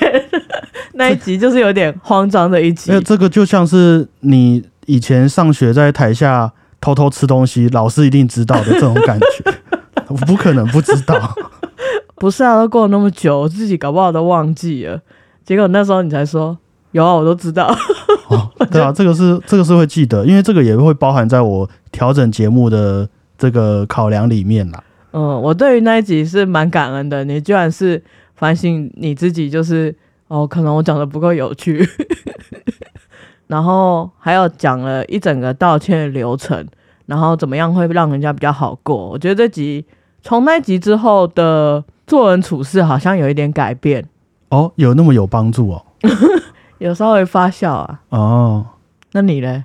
[0.94, 2.98] 那一集就是有点慌张的一集。
[3.00, 6.50] 这个就像是你以前上学在台下
[6.80, 9.52] 偷偷吃东西，老师一定知道的这种感觉。
[10.08, 11.34] 我不可能不知道。
[12.16, 15.00] 不是啊，都过了那么久，我自己搞不好都忘记了。
[15.44, 16.56] 结果那时候你才说
[16.92, 17.74] 有啊，我都知道。
[18.28, 24.82] 哦，对啊，这个是这个是会记得，因为这个也会包含在我调整节目的这个考量里面啦。
[25.12, 28.02] 嗯，我对于那一集是蛮感恩的，你居然是
[28.34, 29.94] 反省你自己，就是
[30.28, 31.86] 哦，可能我讲的不够有趣，
[33.46, 36.66] 然后还有讲了一整个道歉的流程，
[37.06, 39.08] 然后怎么样会让人家比较好过。
[39.10, 39.86] 我觉得这集
[40.22, 44.06] 从那一集之后的做人处事好像有一点改变，
[44.50, 45.84] 哦，有那么有帮助哦。
[46.78, 48.00] 有稍微发酵啊。
[48.10, 48.66] 哦，
[49.12, 49.64] 那你嘞？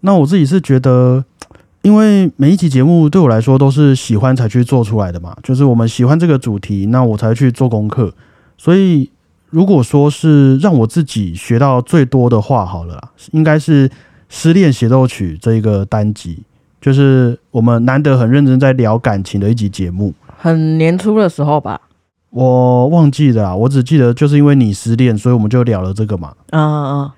[0.00, 1.24] 那我自己是觉得，
[1.82, 8.12] 因为每一集节目对我来说都是喜欢才去做出来的嘛，就是我们喜欢这个主题，那我才去做功课。
[8.56, 9.10] 所以
[9.50, 13.88] 如果说是让我自己学到最多的话，好了啦，应该是
[14.28, 16.42] 《失恋协奏曲》这一个单集，
[16.80, 20.12] 就是我们难得很认真在聊感情的一集节目。
[20.40, 21.80] 很年初的时候吧，
[22.30, 26.32] 我忘记了啦，我只记得就是因为你失恋，所以我们就聊了这个嘛。
[26.50, 27.10] 嗯嗯嗯，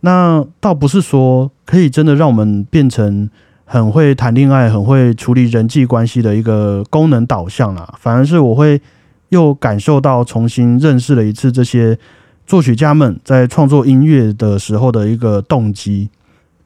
[0.00, 3.28] 那倒不是说可以真的让我们变成
[3.64, 8.80] 很会谈恋爱、很会处理人际关系的一个功能导向啦，反而是我会
[9.30, 11.98] 又感受到重新认识了一次这些
[12.46, 16.08] 作曲家们在创作音乐的时候的一个动机。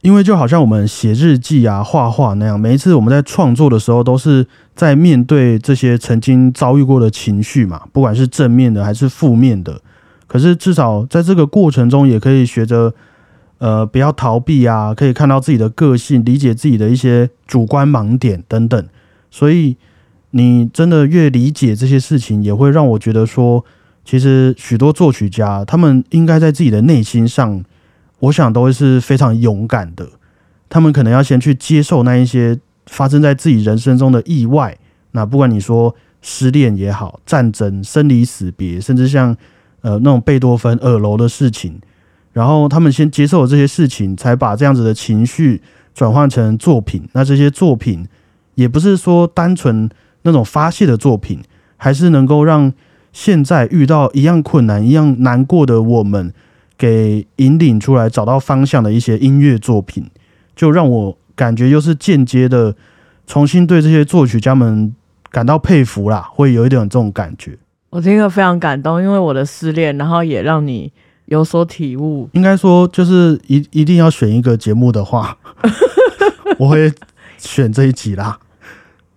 [0.02, 9.80] 因为就好像我们写日记啊、画画那样，每一次我们在创作的时候，都是在面对这些曾经遭遇过的情绪嘛，不管是正面的还是负面的。
[10.26, 12.92] 可是至少在这个过程中，也可以学着
[13.58, 18.88] 呃不要逃避啊，可以看到自己的个性，理解自己的一些主观盲点等等。
[19.30, 19.76] 所以
[20.32, 23.64] 你真的越理解这些事情，也会让我觉得说，
[24.04, 27.64] 其实许多作曲家他们应该在自己的内心上。
[28.22, 30.08] 我想都会是非常勇敢的，
[30.68, 32.56] 他们可能要先去接受那一些
[32.86, 34.78] 发生在自己人生中的意外。
[35.10, 39.36] 那不管你说失恋也好，战争、生离死别，甚至像
[39.80, 41.80] 呃那种贝多芬耳聋的事情，
[42.32, 45.60] 然后他们先接受了这些事情，才把这样子的情绪
[45.92, 47.08] 转换成作品。
[47.14, 48.06] 那这些作品
[48.54, 49.90] 也不是说单纯
[50.22, 51.42] 那种发泄的作品，
[51.76, 52.72] 还是能够让
[53.12, 56.32] 现在遇到一样困难、一样难过的我们。
[56.78, 60.04] 给引领出来找到方向的一些音乐作品，
[60.56, 62.74] 就让我感觉又是间接的
[63.26, 64.92] 重新对这些作曲家们
[65.30, 67.56] 感到佩服啦，会有一点这种感觉。
[67.90, 70.92] 我听了非常感动，因为我的失恋，然后也让你
[71.26, 72.28] 有所体悟。
[72.32, 75.36] 应该说，就是一一定要选一个节目的话，
[76.58, 76.92] 我会
[77.38, 78.38] 选这一集啦。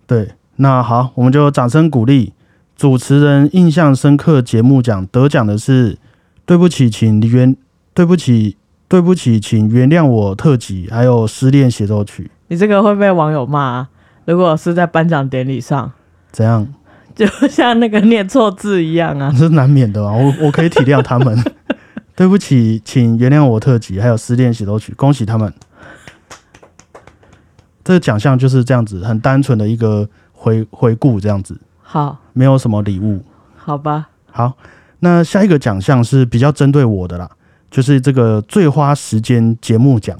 [0.06, 2.32] 对，那好，我们就掌声鼓励
[2.76, 5.98] 主持人印象深刻节目奖得奖的是。
[6.46, 7.54] 对不起，请原
[7.92, 8.56] 对不起，
[8.86, 12.30] 对不起，请原谅我特辑，还有失恋协奏曲。
[12.48, 13.88] 你这个会被网友骂。
[14.24, 15.92] 如果是在颁奖典礼上，
[16.30, 16.66] 怎样？
[17.14, 20.12] 就像那个念错字一样啊，是难免的啊。
[20.12, 21.36] 我我可以体谅他们。
[22.14, 25.52] 对不起，请原谅我特辑，还有失恋协奏曲，恭喜他们。
[27.82, 31.60] 这个奖项就是这样子，很单纯的一个回回顾，这样子。
[31.82, 33.24] 好，没有什么礼物。
[33.56, 34.08] 好吧。
[34.30, 34.56] 好。
[35.08, 37.30] 那下一个奖项是比较针对我的啦，
[37.70, 40.18] 就是这个最花时间节目奖。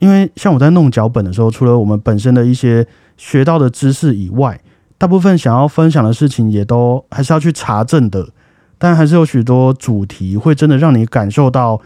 [0.00, 4.60] 因为像我在弄脚本的时候，除了我们本身的一些学到的知识以外，
[4.98, 8.28] 大部分想要分享的事情也都还是要去查证的。
[8.76, 11.80] 但还是有许多主题会真的让你感受到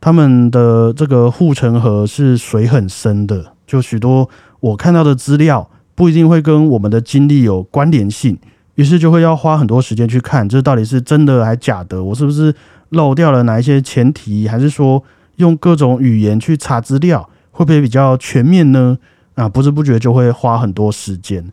[0.00, 3.52] 他们的这个护城河是水很深的。
[3.66, 4.26] 就许多
[4.60, 8.38] 我看到的资料不一定会跟我们的经历有关联性。
[8.76, 12.02] 于是就会要花很多时间去看，这到底是真的还假的？
[12.02, 12.54] 我是不是
[12.90, 14.48] 漏掉了哪一些前提？
[14.48, 15.02] 还是说
[15.36, 18.96] 用各种语言去查资料，会不会比较全面呢？
[19.34, 21.44] 啊，不知不觉就会花很多时间。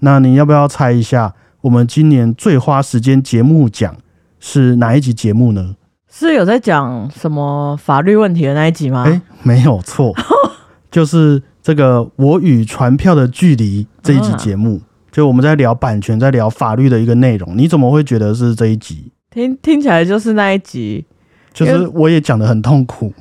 [0.00, 3.96] 那你要不要猜一下，我们今年最花时间节目奖
[4.38, 5.76] 是哪一集节目呢？
[6.12, 9.04] 是有在讲什么法律问题的那一集吗？
[9.04, 10.12] 诶，没有错，
[10.90, 14.80] 就是这个我与传票的距离这一集节目。
[15.10, 19.10] 就我们在聊版权，在聊法律的一个内容，你怎么会觉得是这一集？
[19.30, 21.04] 听听起来就是那一集，
[21.52, 23.12] 就是我也讲的很痛苦。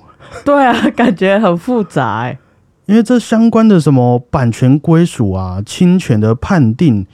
[0.46, 2.36] 对啊，感觉很复杂。
[2.86, 7.06] 因为这相关的什么版权归属啊、侵权的判定，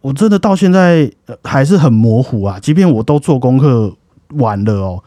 [0.00, 1.10] 我真的到现在
[1.42, 2.58] 还是很模糊啊。
[2.60, 3.96] 即便我都做功课
[4.34, 5.02] 完了哦，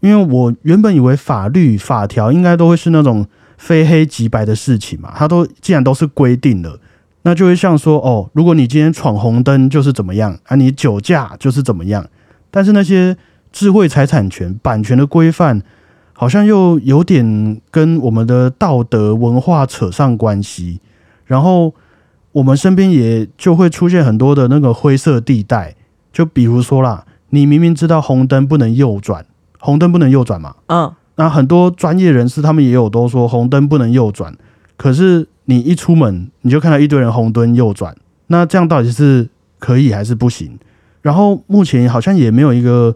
[0.00, 6.78] 因为我原本以为法律法条应该都会是那种非黑即白的事情嘛，它都既然都是规定了。
[7.22, 12.06] 那就会像说哦，如果你今天闯红灯就是怎么样啊，你酒驾就是怎么样。
[12.50, 13.16] 但是那些
[13.52, 15.62] 智慧财产权、版权的规范，
[16.12, 20.80] 好像又有点跟我们的道德文化扯上关系。
[21.26, 21.74] 然后
[22.32, 25.74] 我们身边也就会出现很多的那个灰色地带，
[26.12, 29.26] 就比如说啦，你明明知道红灯不能右转，
[29.58, 34.34] 红灯不能右转嘛，嗯，那很多专业人士他们也有都说红灯不能右转，
[34.78, 35.26] 可是。
[35.50, 39.26] 你一出门，你就看到一堆人红灯右转，那这样到底是
[39.58, 40.58] 可以还是不行？
[41.00, 42.94] 然后目前好像也没有一个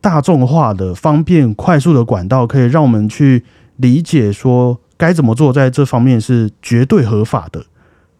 [0.00, 3.42] 大众化的、方便、快速的管道，可以让我们去
[3.78, 7.64] 理解说该怎么做，在这方面是绝对合法的。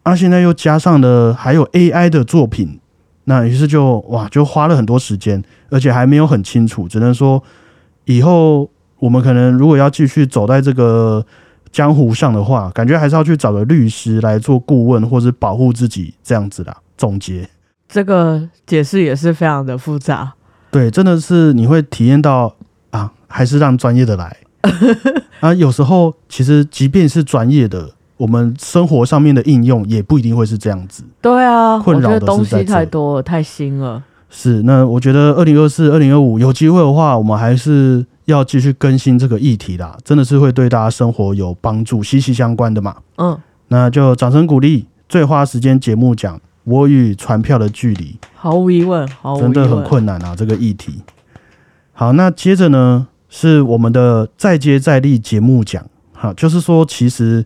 [0.03, 2.81] 啊，现在又加上了还有 AI 的作品，
[3.23, 7.41] 那于是就哇，就花了很多时间，而且还没有很清楚，只能说
[8.03, 11.25] 以后我们可能如果要继续走在这个。
[11.77, 16.75] 江湖上的话，感觉还是要去找个律师来做顾问，或是保护自己这样子啦。
[16.97, 17.47] 总结，
[17.87, 20.33] 这个解释也是非常的复杂。
[20.71, 22.55] 对，真的是你会体验到
[22.89, 24.35] 啊，还是让专业的来
[25.39, 25.53] 啊。
[25.53, 31.03] 有时候其实即便是专业的，我们生活上面的应用也不一定会是这样子。
[31.21, 34.03] 对啊，困扰的东西太多了，太新了。
[34.31, 42.97] 是，那我觉得二零二四、二零二五有机会的话，我们还是要继续更新这个议题啦，真的是会对大家生活有帮助，息息相关的嘛。
[43.17, 51.01] 嗯，那就掌声鼓励，最花时间节目讲我与船票的距离，毫无疑问，毫无疑问，真的很困难啊，这个议题。
[51.93, 57.45] 好，那接着呢是我们的再接再厉节目奖，哈，就是说其实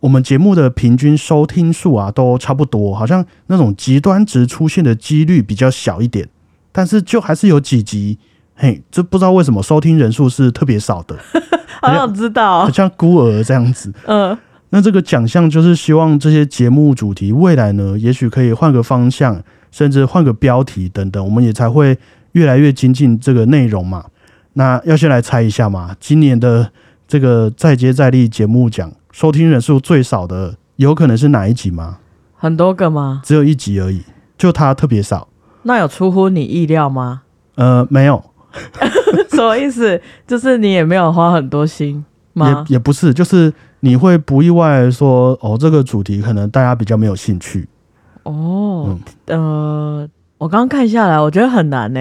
[0.00, 6.26] 我们节目的平均收听数啊都差不多，好像那种极端值出现的几率比较小一点，
[6.72, 8.18] 但是就还是有几集，
[8.54, 11.16] 嘿，这不知道为什么收听人数是特别少的，
[11.80, 12.70] 好想知道好。
[12.70, 13.92] 像孤儿这样子。
[14.06, 14.36] 嗯，
[14.70, 21.98] 那这个奖项就是希望这些节目主题未来呢，也许可以换个方向，甚至换个标题等等，我们也才会
[22.32, 24.04] 越来越精进这个内容嘛。
[24.54, 26.70] 那要先来猜一下嘛，今年的
[27.08, 31.98] 这个再接再厉节目奖收听人数最少的，有可能是哪一集吗？
[32.36, 33.22] 很多个吗？
[33.24, 34.02] 只有一集而已，
[34.36, 35.28] 就它特别少。
[35.62, 37.22] 那有出乎你意料吗？
[37.54, 38.24] 呃，没有，
[39.30, 40.00] 什么意思？
[40.26, 42.64] 就是你也没有花很多心吗？
[42.68, 47.68] 也也不是，就是你会不意外地说，哦，这个主题可能大家比较没有兴趣。
[48.24, 52.00] 哦，呃，我刚刚看下来，我觉得很难呢。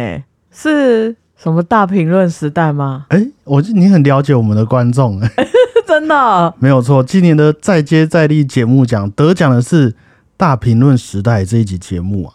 [0.51, 3.05] 是什么大评论时代吗？
[3.09, 5.19] 哎、我你很了解我们的观众，
[5.87, 6.53] 真的？
[6.59, 9.91] 没有错，今年的再接再厉节目奖得奖的是
[10.37, 12.33] 《大评论时代》这一集节目啊。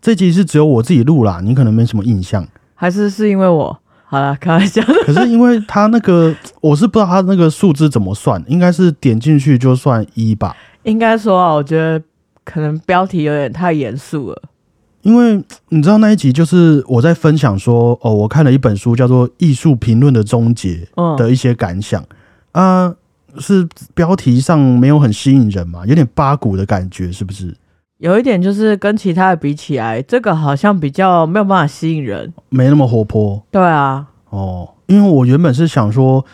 [0.00, 2.46] 这集是只有我自己录啦，你可能没什么印象。
[2.80, 3.76] 还是是因为我？
[4.04, 4.80] 好了，开玩笑。
[5.04, 10.56] 可是因为他那个，我是不知道他那个数字怎么算，应该是点进去就算一吧。
[10.84, 12.00] 应该说啊，我觉得
[12.44, 14.42] 可能标题有点太严肃了。
[15.02, 22.02] 因为你知道那一集就是我在分享说，哦，我看了一本书叫做《艺术评论的终结》嗯，的一些感想
[22.52, 22.94] 啊，
[23.38, 27.54] 是标题上没有很吸引人嘛，有点八股的感觉，是不是？
[27.98, 32.32] 有一点就是跟其他的比起来，这个好像比较没有办法吸引人。
[32.48, 33.42] 没那么活泼。
[33.50, 36.24] 对啊，哦，因为我原本是想说，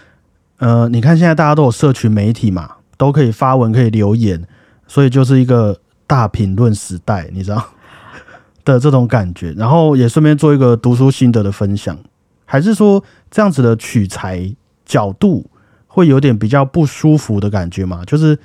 [0.58, 4.46] 呃，你看现在大家都有社群媒体嘛，都可以发文，可以留言，
[4.86, 7.64] 所以就是一个大评论时代，你知道
[8.62, 9.52] 的这种感觉。
[9.52, 11.98] 然后也顺便做一个读书心得的分享，
[12.44, 15.46] 还是说这样子的取材角度
[15.86, 18.04] 会有点比较不舒服的感觉嘛？
[18.04, 18.38] 就是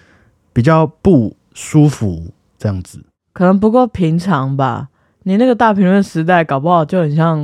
[0.54, 2.28] 比较不舒服
[2.58, 3.04] 这样子。
[3.34, 4.90] 可能不够平常吧。
[5.24, 7.40] 你那个大评论时代，搞不好就很像，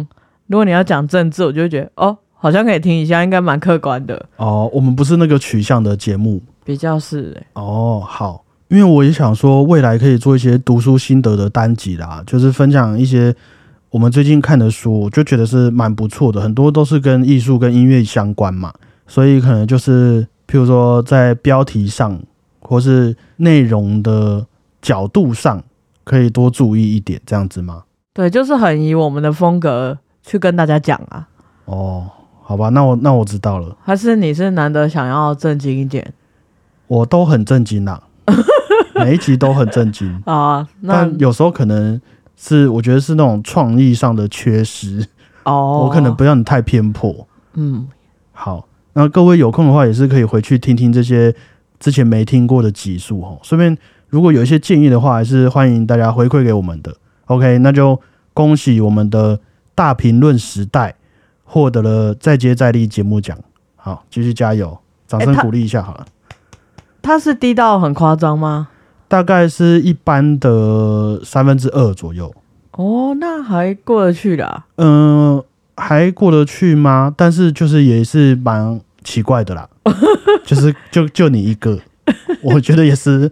[0.48, 6.42] 如果你要讲政治，我就会觉得哦，好像可以听一下，应该蛮客观的，哦，我们不是那个取向的节目。
[6.64, 7.48] 比较是、欸。
[7.54, 13.36] 哦，好，因为我也想说，未来可以做一些读书心得的单集啦，就是分享一些
[13.92, 18.74] 我们最近看的书，我就觉得是蛮不错的，很多都是跟艺术跟音乐相关嘛，
[19.06, 22.20] 所以可能就是譬如说在标题上
[22.60, 24.46] 或是内容的
[24.82, 25.64] 角度上，
[26.06, 27.84] 可以多注意一点，这样子吗？
[28.14, 31.28] 对，就是很以我们的风格去跟大家讲啊。
[31.66, 32.10] 哦，
[32.42, 36.14] 好吧，那我那我知道了，还是你是难得想要正经一点
[36.88, 38.02] 我都很震惊啦，
[38.96, 40.08] 每一集都很震惊。
[40.26, 40.66] 啊？
[40.82, 42.00] 那但有时候可能
[42.38, 45.06] 是我觉得是那种创意上的缺失，
[45.44, 47.28] 哦，我可能不让你太偏颇。
[47.56, 47.88] 嗯，
[48.32, 51.34] 好，那各位有空的话也是可以回去听听这些
[51.80, 53.40] 之前没听过的集数哦。
[53.42, 53.76] 顺便
[54.10, 56.96] 如果有一些建议的话，还是欢迎大家回馈给我们的。
[57.26, 58.00] OK，那就
[58.34, 59.40] 恭喜我们的
[59.74, 60.96] 大评论时代
[61.44, 63.38] 获得了再接再厉节目奖。
[63.76, 66.06] 好，继续加油，掌声鼓励一下好了。
[67.02, 68.70] 它是低到很夸张吗？
[69.08, 72.34] 大概是一般的三分之二左右。
[72.72, 74.66] 哦，那还过得去的、啊。
[74.78, 75.44] 嗯、
[75.78, 77.14] 还过得去吗？
[77.16, 79.70] 但是就是也是蛮奇怪的啦，
[80.44, 81.80] 就是就就你一个，
[82.42, 83.32] 我觉得也是，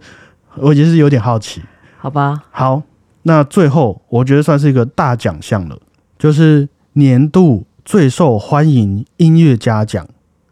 [0.56, 1.62] 我也是有点好奇。
[1.98, 2.82] 好吧，好，
[3.22, 5.78] 那最后我觉得算是一个大奖项了，
[6.18, 10.06] 就是年度最受欢迎音乐家奖。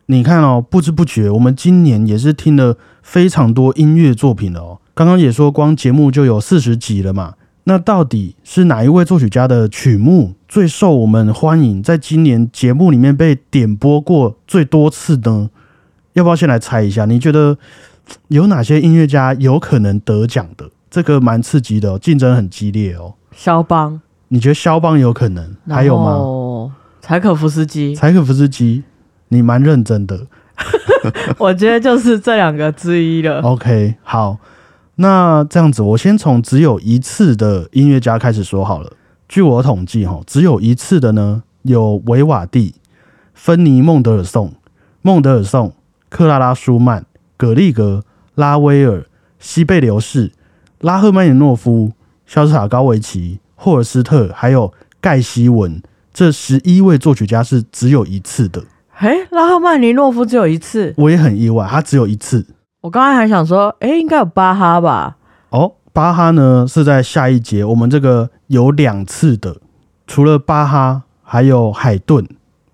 [0.06, 4.80] 你看哦，不知不觉我们今年也是听了非常多音乐作品了哦。
[4.94, 7.34] 刚刚也说，光节目就有四十集了嘛。
[7.64, 15.48] 那到底是哪一位作曲家的曲目最受我们欢迎，在今年节目里面被点播过最多次呢？
[16.14, 17.04] 要不要先来猜一下？
[17.04, 17.56] 你觉得
[18.28, 20.70] 有哪些音乐家有可能得奖的？
[20.90, 23.14] 这个蛮刺激的、哦，竞争很激烈哦。
[23.34, 25.56] 肖邦，你觉得肖邦有可能？
[25.68, 26.18] 还有吗？
[26.18, 26.76] 吗？
[27.00, 28.84] 柴可夫斯基，柴可夫斯基，
[29.28, 30.26] 你蛮认真的。
[31.38, 33.40] 我觉得就是这两个之一了。
[33.40, 34.38] OK，好，
[34.96, 38.92] 那这样子，我先从只有一次的音乐家开始说好了。
[39.28, 42.74] 据我统计，哈，只有一次的呢，有维瓦蒂、
[43.32, 44.52] 芬尼·孟德尔颂、
[45.00, 45.72] 孟德尔颂、
[46.10, 47.06] 克拉拉·舒曼、
[47.42, 48.04] 葛利格、
[48.36, 49.04] 拉威尔、
[49.40, 50.30] 西贝流士、
[50.78, 51.90] 拉赫曼尼诺夫、
[52.24, 55.82] 肖斯塔高维奇、霍尔斯特，还有盖希文
[56.12, 58.62] 这十一位作曲家是只有一次的。
[58.92, 62.46] 哎，拉赫曼尼诺夫只有一次，我也很意外，他只有一次。
[62.82, 65.16] 我刚才还想说，哎，应该有巴哈吧？
[65.48, 69.56] 哦，巴哈呢是在下一节，我们这个有两次的，
[70.06, 72.24] 除了巴哈，还有海顿、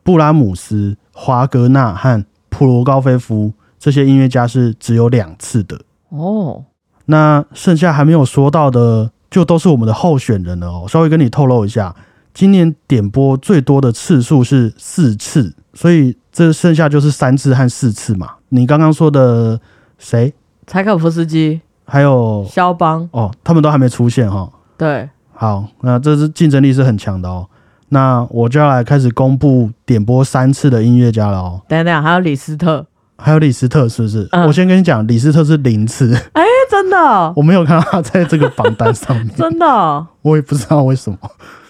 [0.02, 5.80] 布拉姆斯、华格纳和普罗高菲夫这些音乐家是只有两次的。
[6.08, 6.64] 哦，
[7.06, 10.86] 那剩下还没有说到的，就都是我们的候选人了哦。
[10.88, 11.94] 稍微跟你透露一下，
[12.32, 18.34] 今年点播最多的次数是四次，所以这剩下就是三次和四次嘛。
[18.50, 19.60] 你刚刚说的
[19.98, 20.32] 谁？
[20.66, 27.48] 柴可夫斯基、还有肖邦，哦，他们都还没出现哈、对，好，那这是竞争力是很强的哦。
[27.88, 31.62] 那我就要来开始公布点播三次的音乐家了哦。
[31.66, 32.86] 等等，还有李斯特，
[33.18, 34.28] 还有李斯特是不是？
[34.32, 41.18] 嗯我先跟你讲，李斯特是零次，哎，真的哦，我没有看到他在这个榜单上面，真的哦，我也不知道为什么。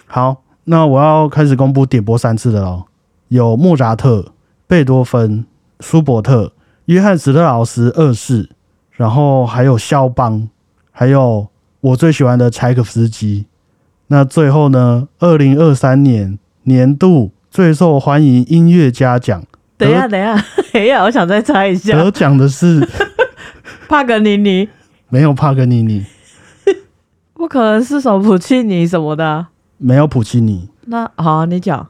[0.05, 2.83] 好，那我要开始公布点播三次的喽。
[3.29, 4.33] 有莫扎特、
[4.67, 5.45] 贝多芬、
[5.79, 6.53] 舒伯特、
[6.85, 8.49] 约翰史特劳斯二世，
[8.91, 10.47] 然后还有肖邦，
[10.91, 11.47] 还有
[11.81, 13.45] 我最喜欢的柴可夫斯基。
[14.07, 19.43] 那最后呢，二零二三年年度最受欢迎音乐家奖，
[19.79, 22.85] 等一下，等一下， 等一下，我想再猜一下，得奖的是
[23.87, 24.67] 帕格尼尼，
[25.07, 26.05] 没有帕格尼尼，
[27.33, 31.87] 不可能是什么普契尼什么的啊、没有普契尼，那好啊、你讲。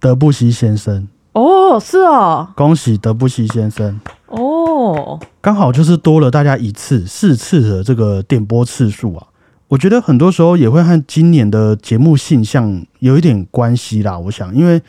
[0.00, 4.00] 德布西先生，哦，是哦，恭喜德布西先生。
[4.28, 9.26] 哦，刚好就是多了大家一次、四次的这个点播次数啊。
[9.66, 14.16] 我觉得很多时候也会和今年的节目性向有一点关系啦。
[14.18, 14.80] 我想，因为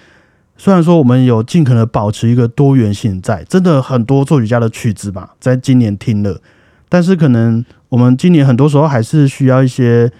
[0.59, 6.41] 虽然说我们有尽可能保持一个多元性在，真的很多作曲家的曲子吧，在今年听了，
[6.89, 10.11] 但是可能我们今年很多时候还是需要一些，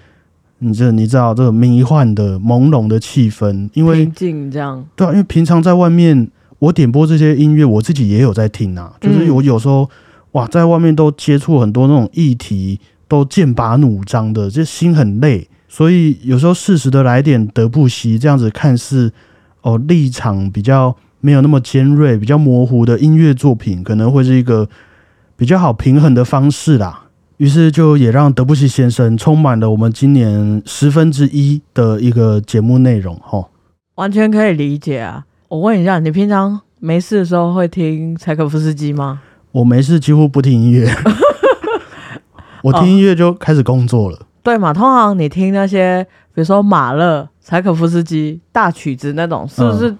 [0.59, 8.93] 你这你知道这种迷幻的、朦胧的气氛，因为平静这样，对啊，因为平常在外面，我点播这些音乐，我自己也有在听啊。
[9.01, 9.89] 就是我有时候、
[10.31, 12.79] 哇，在外面都接触很多那种议题，
[13.09, 15.49] 都剑拔弩张的，这心很累。
[15.67, 19.11] 所以有时候适时的来点德布西，这样子看似
[19.61, 24.67] 哦立场比较没有那么尖锐、比较模糊的音乐作品，可能会是一个
[25.35, 27.05] 比较好平衡的方式啦。
[27.37, 33.49] 于是就也让德布西先生充满了我们今年十分之一的一个节目内容吼。
[33.95, 35.25] 完全可以理解啊。
[35.47, 39.21] 我问一下，你平常没事的时候会听柴可夫斯基吗？
[39.51, 40.93] 我没事几乎不听音乐，
[42.61, 44.19] 我听音乐就开始工作了。
[44.43, 44.73] 对嘛？
[44.73, 46.05] 通常你听那些，
[46.39, 49.93] 比如说马勒、柴可夫斯基大曲子那种，是不是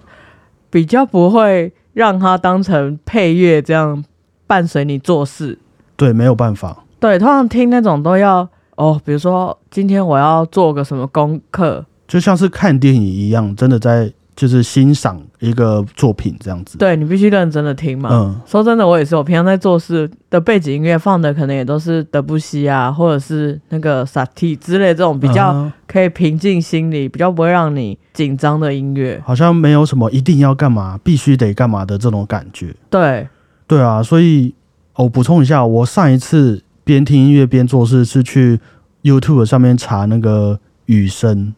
[0.70, 4.02] 比较不会让它当成配乐这样
[4.46, 5.58] 伴随你做事？
[5.96, 6.82] 对，没有办法。
[6.98, 18.10] 对，通常听那种都要哦，比如说今天我要做个什么功课，就像是看电影一样，真的在就是欣赏一个作品这样子。，对你必须认真的听嘛。
[18.12, 29.20] 嗯，说真的，我也是，我平常在做事的背景音乐放的可能也都是德布西啊，或者是那个萨提之类这种比较嗯可以平静心理、比较不会让你紧张的音乐。
[29.24, 32.74] 好像没有什么一定要干嘛、必须得干嘛的这种感觉。
[32.88, 33.28] 对，
[33.66, 34.54] 对啊，所以
[34.94, 38.60] 我补充一下，我上一次边听音乐边做事是去
[39.02, 41.54] YouTube 上面查那个雨声，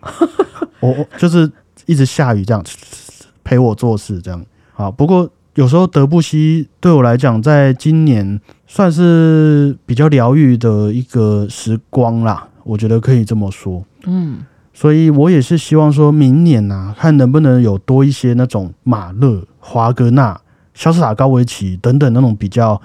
[0.80, 1.50] 我我就是
[1.86, 2.64] 一直下雨这样
[3.48, 4.44] 陪我做事这样。
[4.74, 13.82] 好，不过有时候德布西对我来讲，在今年算是比较疗愈的一个时光啦，我觉得可以这么说。
[14.04, 14.40] 嗯，
[14.74, 20.38] 所以我也是希望说明年呐、看能不能有多一些那种马勒、华格纳、
[20.74, 22.78] 肖斯塔高维奇等等那种比较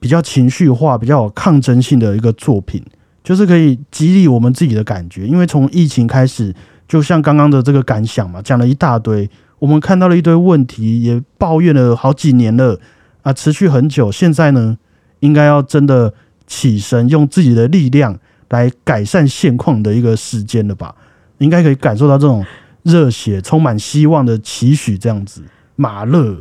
[0.00, 2.82] 比较情绪化、比较有抗争性的一个作品，
[3.22, 5.26] 就是可以激励我们自己的感觉。
[5.26, 6.54] 因为从疫情开始，
[6.88, 9.28] 就像刚刚的这个感想嘛，讲了一大堆，
[9.58, 12.78] 我们看到了一堆问题，也抱怨了好几年了
[13.22, 14.10] 啊，持续很久。
[14.12, 14.78] 现在呢，
[15.20, 16.12] 应该要真的
[16.46, 18.18] 起身，用自己的力量
[18.50, 20.94] 来改善现况的一个时间了吧？
[21.38, 22.44] 应该可以感受到这种
[22.82, 25.42] 热血、充满希望的期许，这样子。
[25.76, 26.36] 马勒、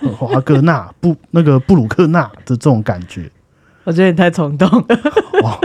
[0.00, 3.30] 呃 华格纳、布那个布鲁克纳的这种感觉，
[3.84, 4.86] 我觉得你太冲动了，
[5.42, 5.58] 哇，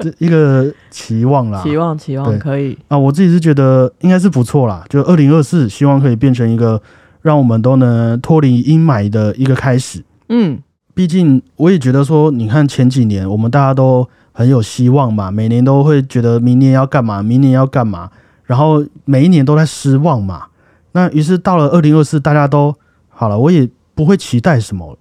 [0.00, 1.62] 这一个期望啦。
[1.62, 2.76] 期望期望可以。
[2.88, 4.84] 啊，我自己是觉得应该是不错啦。
[4.88, 6.80] 就二零二四，希望可以变成一个
[7.22, 10.02] 让我们都能脱离阴霾的一个开始。
[10.28, 10.58] 嗯，
[10.94, 18.10] 毕竟我也觉得说，你看前几年我们大家都很有希望嘛，每年都会觉得明年要干嘛，明年要干嘛，
[18.44, 20.44] 然后每一年都在失望嘛。
[20.92, 22.74] 那于是到了二零二四，大家都
[23.08, 24.98] 好了，我也不会期待什么。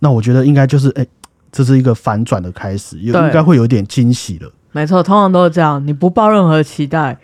[0.00, 1.06] 那我觉得应该就是，哎、
[1.52, 7.18] 这是一个反转的开始，应该会有点惊喜了，没错，通常都是这样，你不抱任何期待，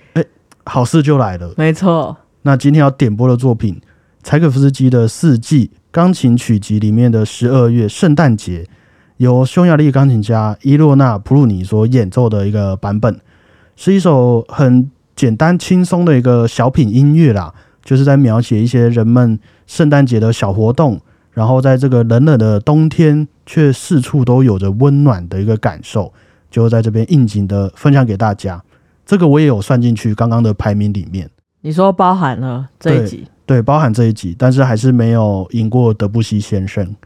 [0.64, 1.54] 好事就来了。
[1.56, 2.14] 没错。
[2.42, 3.80] 那今天要点播的作品，
[4.22, 8.64] 柴可夫斯基的《四季》钢琴曲集里面的《十二月圣诞节》，
[9.16, 13.18] 由匈牙利钢琴家伊洛娜·普鲁尼所演奏的一个版本，
[13.76, 17.52] 是一首很简单轻松的一个小品音乐啦，
[17.82, 21.00] 就是在描写一些人们圣诞节的小活动，
[21.38, 26.12] 然后在这个冷冷的冬天，却四处都有着温暖的一个感受，
[26.50, 28.60] 就在这边应景的分享给大家。
[29.06, 31.30] 这个我也有算进去刚刚的排名里面。
[31.60, 36.96] 你说包含了这一集，对，包含这一集，但是还是没有赢过德布西先生。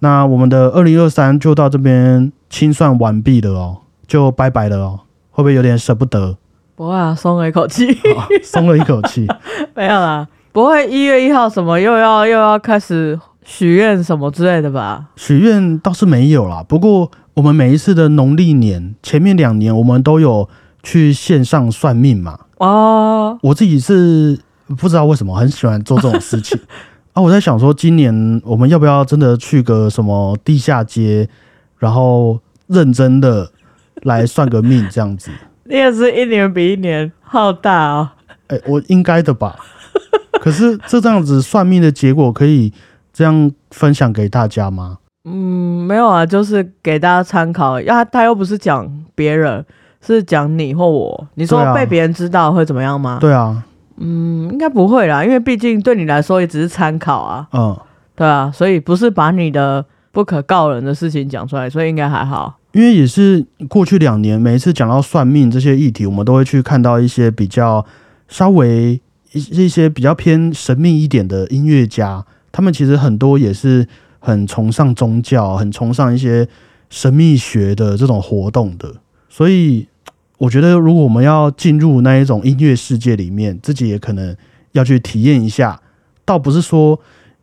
[0.00, 6.36] 那我们的二零二三就到这边清算完毕了哦，就拜拜了哦，会不会有点舍不得？
[6.76, 7.90] 不会啊，松了一口气。
[7.90, 9.26] 啊松了一口气。
[9.74, 13.18] 没有啦，不会一月一号什么又要又要开始
[13.50, 15.06] 许愿什么之类的吧？
[15.16, 20.46] 许愿倒是没有啦，不过我们每一次的农历年前面两年，我们都有
[20.82, 22.38] 去线上算命嘛。
[22.58, 24.38] 哦，我自己是
[24.76, 26.60] 不知道为什么很喜欢做这种事情
[27.14, 27.22] 啊。
[27.22, 31.26] 我在想说，今年我们要不要真的去个什么地下街，
[31.78, 33.50] 然后认真的
[34.02, 35.30] 来算个命这样子？
[35.64, 38.10] 你也是一年比一年浩大哦。
[38.48, 39.56] 哎、我应该的吧？
[40.32, 42.72] 可是这这样子算命的结果可以
[43.18, 44.98] 这样分享给大家吗？
[45.24, 47.80] 嗯，没有啊，就是给大家参考。
[47.80, 49.66] 呀，他又不是讲别人，
[50.00, 51.26] 是讲你或我。
[51.34, 53.18] 你说被别人知道会怎么样吗？
[53.20, 53.64] 对啊，
[53.96, 57.48] 嗯，应该不会啦，因为毕竟对你来说也只是参考啊。
[57.52, 57.76] 嗯，
[58.14, 62.56] 对啊，所以不是把你的不可告人的事情讲出来，所以应该还好。
[62.70, 67.84] 因为也是过去两年，每一次讲到算命这些议题，我们都会去看到一些比较
[68.28, 69.00] 稍微
[69.32, 73.86] 一一些比较偏神秘一点的音乐家，他们其实很多也是
[74.18, 76.48] 很崇尚宗教，很崇尚一些
[76.90, 78.92] 神秘学的这种活动的。
[79.28, 79.86] 所以
[80.38, 84.36] 我觉得，如果我们要进入那一种音乐世界里面，自己也可能
[84.72, 85.80] 要去体验一下，
[86.24, 86.98] 倒不是说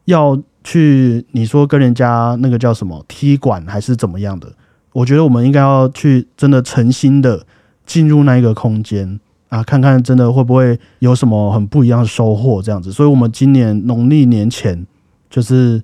[0.05, 4.51] 要去你说跟人家那个叫什么踢馆还是怎么样的。
[4.93, 7.45] 我觉得我们应该要去真的诚心的
[7.85, 12.91] 进入那一个空间啊，看看真的会不会有什么很不一样的收获这样子。
[12.91, 14.87] 所以，我们今年农历年前，
[15.29, 15.81] 就是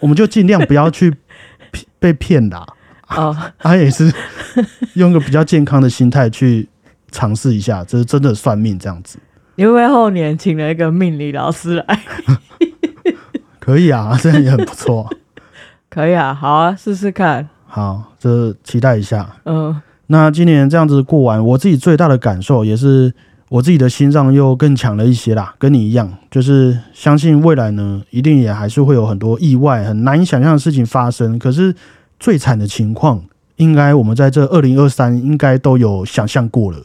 [0.00, 1.10] 我们就尽量不要去
[1.72, 2.66] 骗被骗啦，
[3.08, 4.12] 哦， 他、也是
[4.94, 6.68] 用个比较健康的心态去
[7.10, 9.18] 尝试一下，这是真的算命这样子，
[9.56, 12.00] 你会不会后年请了一个命理老师来？
[13.58, 15.12] 可以啊，这样也很不错。
[15.88, 17.48] 可以啊，好啊，试试看。
[17.66, 19.28] 好，这期待一下。
[19.44, 23.12] 嗯，那今年这样子过完，我自己最大的感受也是
[23.48, 31.38] 我自己的心脏又更强了一些啦，跟你一样，就是相信未来呢，一定也还是会有很多意外、很难以想象的事情发生。
[31.38, 31.74] 可是
[32.18, 33.22] 最惨的情况，
[33.56, 36.78] 应该我们在这二零二三应该都有想象过了，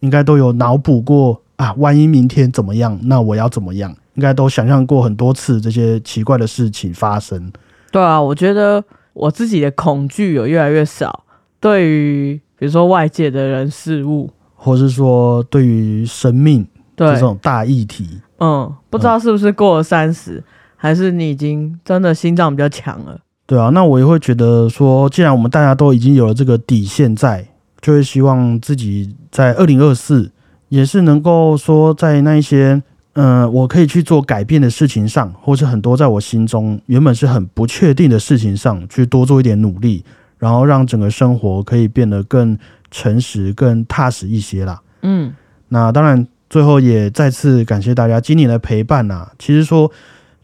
[0.00, 3.94] 应该都有脑补过啊，万一明天怎么样，那我要怎么样？
[4.14, 7.50] 应该都想象过很多次这些奇怪的事情发生。
[7.90, 8.84] 对啊，我觉得
[9.14, 11.24] 我自己的恐惧有越来越少，
[11.58, 14.28] 对于比如说外界的人事物，
[14.64, 18.08] 或是说，对于生命对这，种大议题，
[18.38, 20.40] 嗯，不知道是不是过了三十、
[20.76, 23.18] 还是你已经真的心脏比较强了。
[23.44, 27.44] 对啊，那我也会觉得说，既然我们大家都已经有了这个底线在，
[27.80, 30.30] 就会希望自己在二零二四
[30.68, 32.80] 也是能够说，在那一些
[33.14, 40.04] 嗯、呃我可以去做改变的事情上，或是很多在我心中原本是很不确定的事情上，去多做一点努力，
[40.38, 42.56] 然后让整个生活可以变得更
[42.92, 44.80] 诚实、更踏实一些啦。
[45.00, 45.34] 嗯，
[45.70, 49.90] 那当然，最后也再次感谢大家今年的陪伴呐、其实说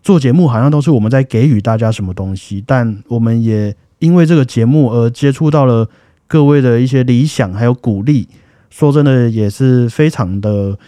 [0.03, 5.88] 做节目好像都是我们在给予大家什么东西，但我们也因为这个节目而接触到了
[6.26, 8.26] 各位的一些理想还有鼓励。
[8.70, 10.78] 说真的，也是非常的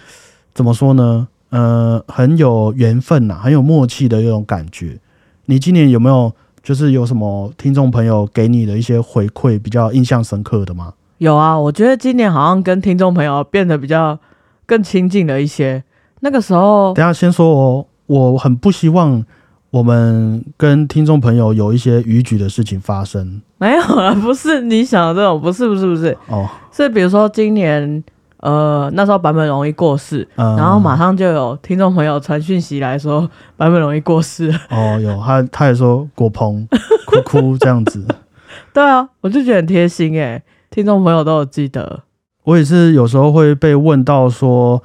[0.53, 1.29] 怎么说呢？
[1.51, 4.99] 呃，很有缘分呐、很有默契的一种感觉。
[5.47, 6.33] 你今年有没有
[6.63, 10.93] 就是有什么听众朋友给你的一些回馈比较印象深刻的吗？
[11.21, 14.19] 有啊，我觉得今年好像跟听众朋友变得比较
[14.65, 15.85] 更亲近了一些。
[16.21, 19.23] 那个时候，等下先说哦，我很不希望
[19.71, 26.49] 我们跟听众朋友有一些逾矩的事情发生没有啊，不是你想的这种，不是不是不是，哦。
[26.73, 28.03] 是比如说今年
[28.39, 34.51] 呃，那时候版本容易过世，嗯然后马上就有听众朋友传讯息来说版本容易过世。
[34.71, 36.67] 哦有他他也说果鹏
[37.05, 38.07] 哭哭这样子，
[38.73, 42.05] 对啊，我就觉得很贴心哎，听众朋友都有记得。
[42.45, 44.81] 我也是有时候会被问到说，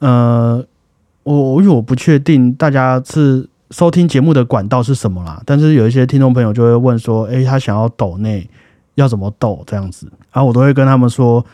[0.00, 0.62] 呃，
[1.22, 8.48] 我因为我不确定大家是收听节目的管道是什么啦，但是有一些听众朋友就会问说，诶，他想要抖内
[8.96, 11.44] 要怎么抖这样子，然后我都会跟他们说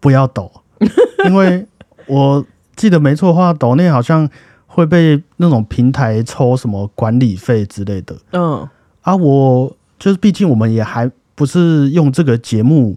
[0.00, 0.50] 不要抖，
[1.28, 1.64] 因为
[2.06, 2.44] 我
[2.74, 4.28] 记得没错的话，抖内好像
[4.66, 8.16] 会被那种平台抽什么管理费之类的。
[8.32, 8.66] 嗯，
[9.02, 12.96] 啊，我就是毕竟我们也还不是用这个节目，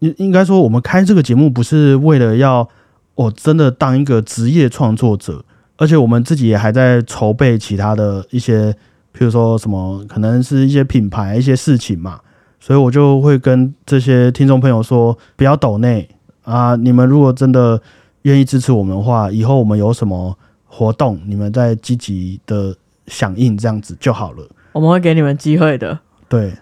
[0.00, 2.68] 应应该说我们开这个节目不是为了要
[3.14, 5.44] 我真的当一个职业创作者，
[5.76, 8.72] 而且我们自己也还在筹备其他的一些，
[9.12, 12.20] 譬如说什么可能是一些品牌一些事情嘛，
[12.60, 16.08] 所以我就会跟这些听众朋友说，不要抖内
[16.42, 17.80] 啊，你们如果真的
[18.22, 22.76] 愿意支持我们的话，以后我们有什么活动，你们再积极的
[23.06, 24.48] 响应这样子就好了。
[24.72, 25.98] 我们会给你们机会的。
[26.28, 26.52] 对，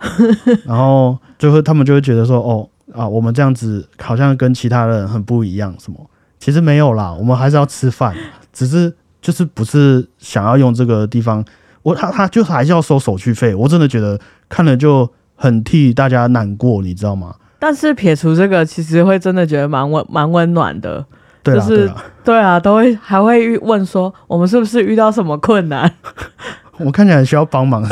[0.64, 5.98] 然后就会他们就会觉得说，哦啊，我们这样子好像跟其他人很不一样，什么？
[6.38, 8.14] 其实没有啦，我们还是要吃饭，
[8.52, 11.44] 只是就是不是想要用这个地方，
[11.82, 14.18] 我他他就还是要收手续费，我真的觉得
[14.48, 17.34] 看了就很替大家难过，你知道吗？
[17.58, 21.04] 但是撇除这个，其实会真的觉得蛮温蛮温暖的。
[21.44, 21.88] 就是
[22.24, 25.88] 对啊，都会还会问说我们是不是遇到什么困难？
[26.78, 27.88] 我看起来需要帮忙，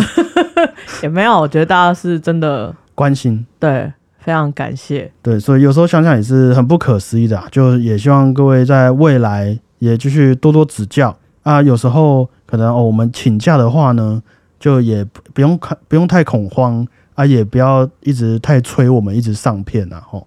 [1.05, 3.47] 也没有，我觉得大家是真的关心。
[3.61, 3.93] 对，
[4.25, 5.13] 非常感谢。
[5.23, 11.61] 对，所以有时候想想也是很不可思议的、啊，就也希望各位在未来也继续多多指教啊。
[11.61, 14.23] 有时候可能哦，我们请假的话呢，
[14.59, 20.27] 就也不不用看，不用太恐慌啊，也不要一直太催我们一直上片啊，吼，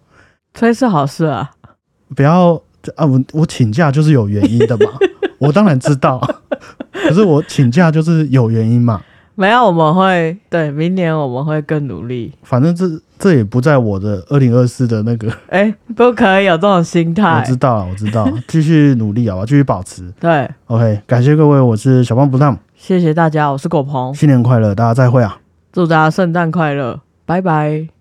[0.53, 1.49] 催是好事啊，
[2.15, 2.53] 不要
[2.95, 4.85] 啊，我我请假就是有原因的嘛，
[5.39, 6.19] 我当然知道，
[6.91, 9.01] 可是我请假就是有原因嘛，
[9.35, 12.33] 没有我们会对明年我们会更努力。
[12.43, 12.85] 反正这
[13.20, 17.41] 这也不在我的二零二四的那个， 哎，不可以有这种心态我。
[17.45, 20.11] 知道，我知道， 继续努力好吧，继续保持。
[20.20, 22.57] 对，OK，感谢各位，我是小胖不浪。
[22.76, 25.39] 谢谢大家，我是狗鹏，新年快乐，大家再会啊！
[25.72, 27.96] 祝大家圣诞快乐，拜拜。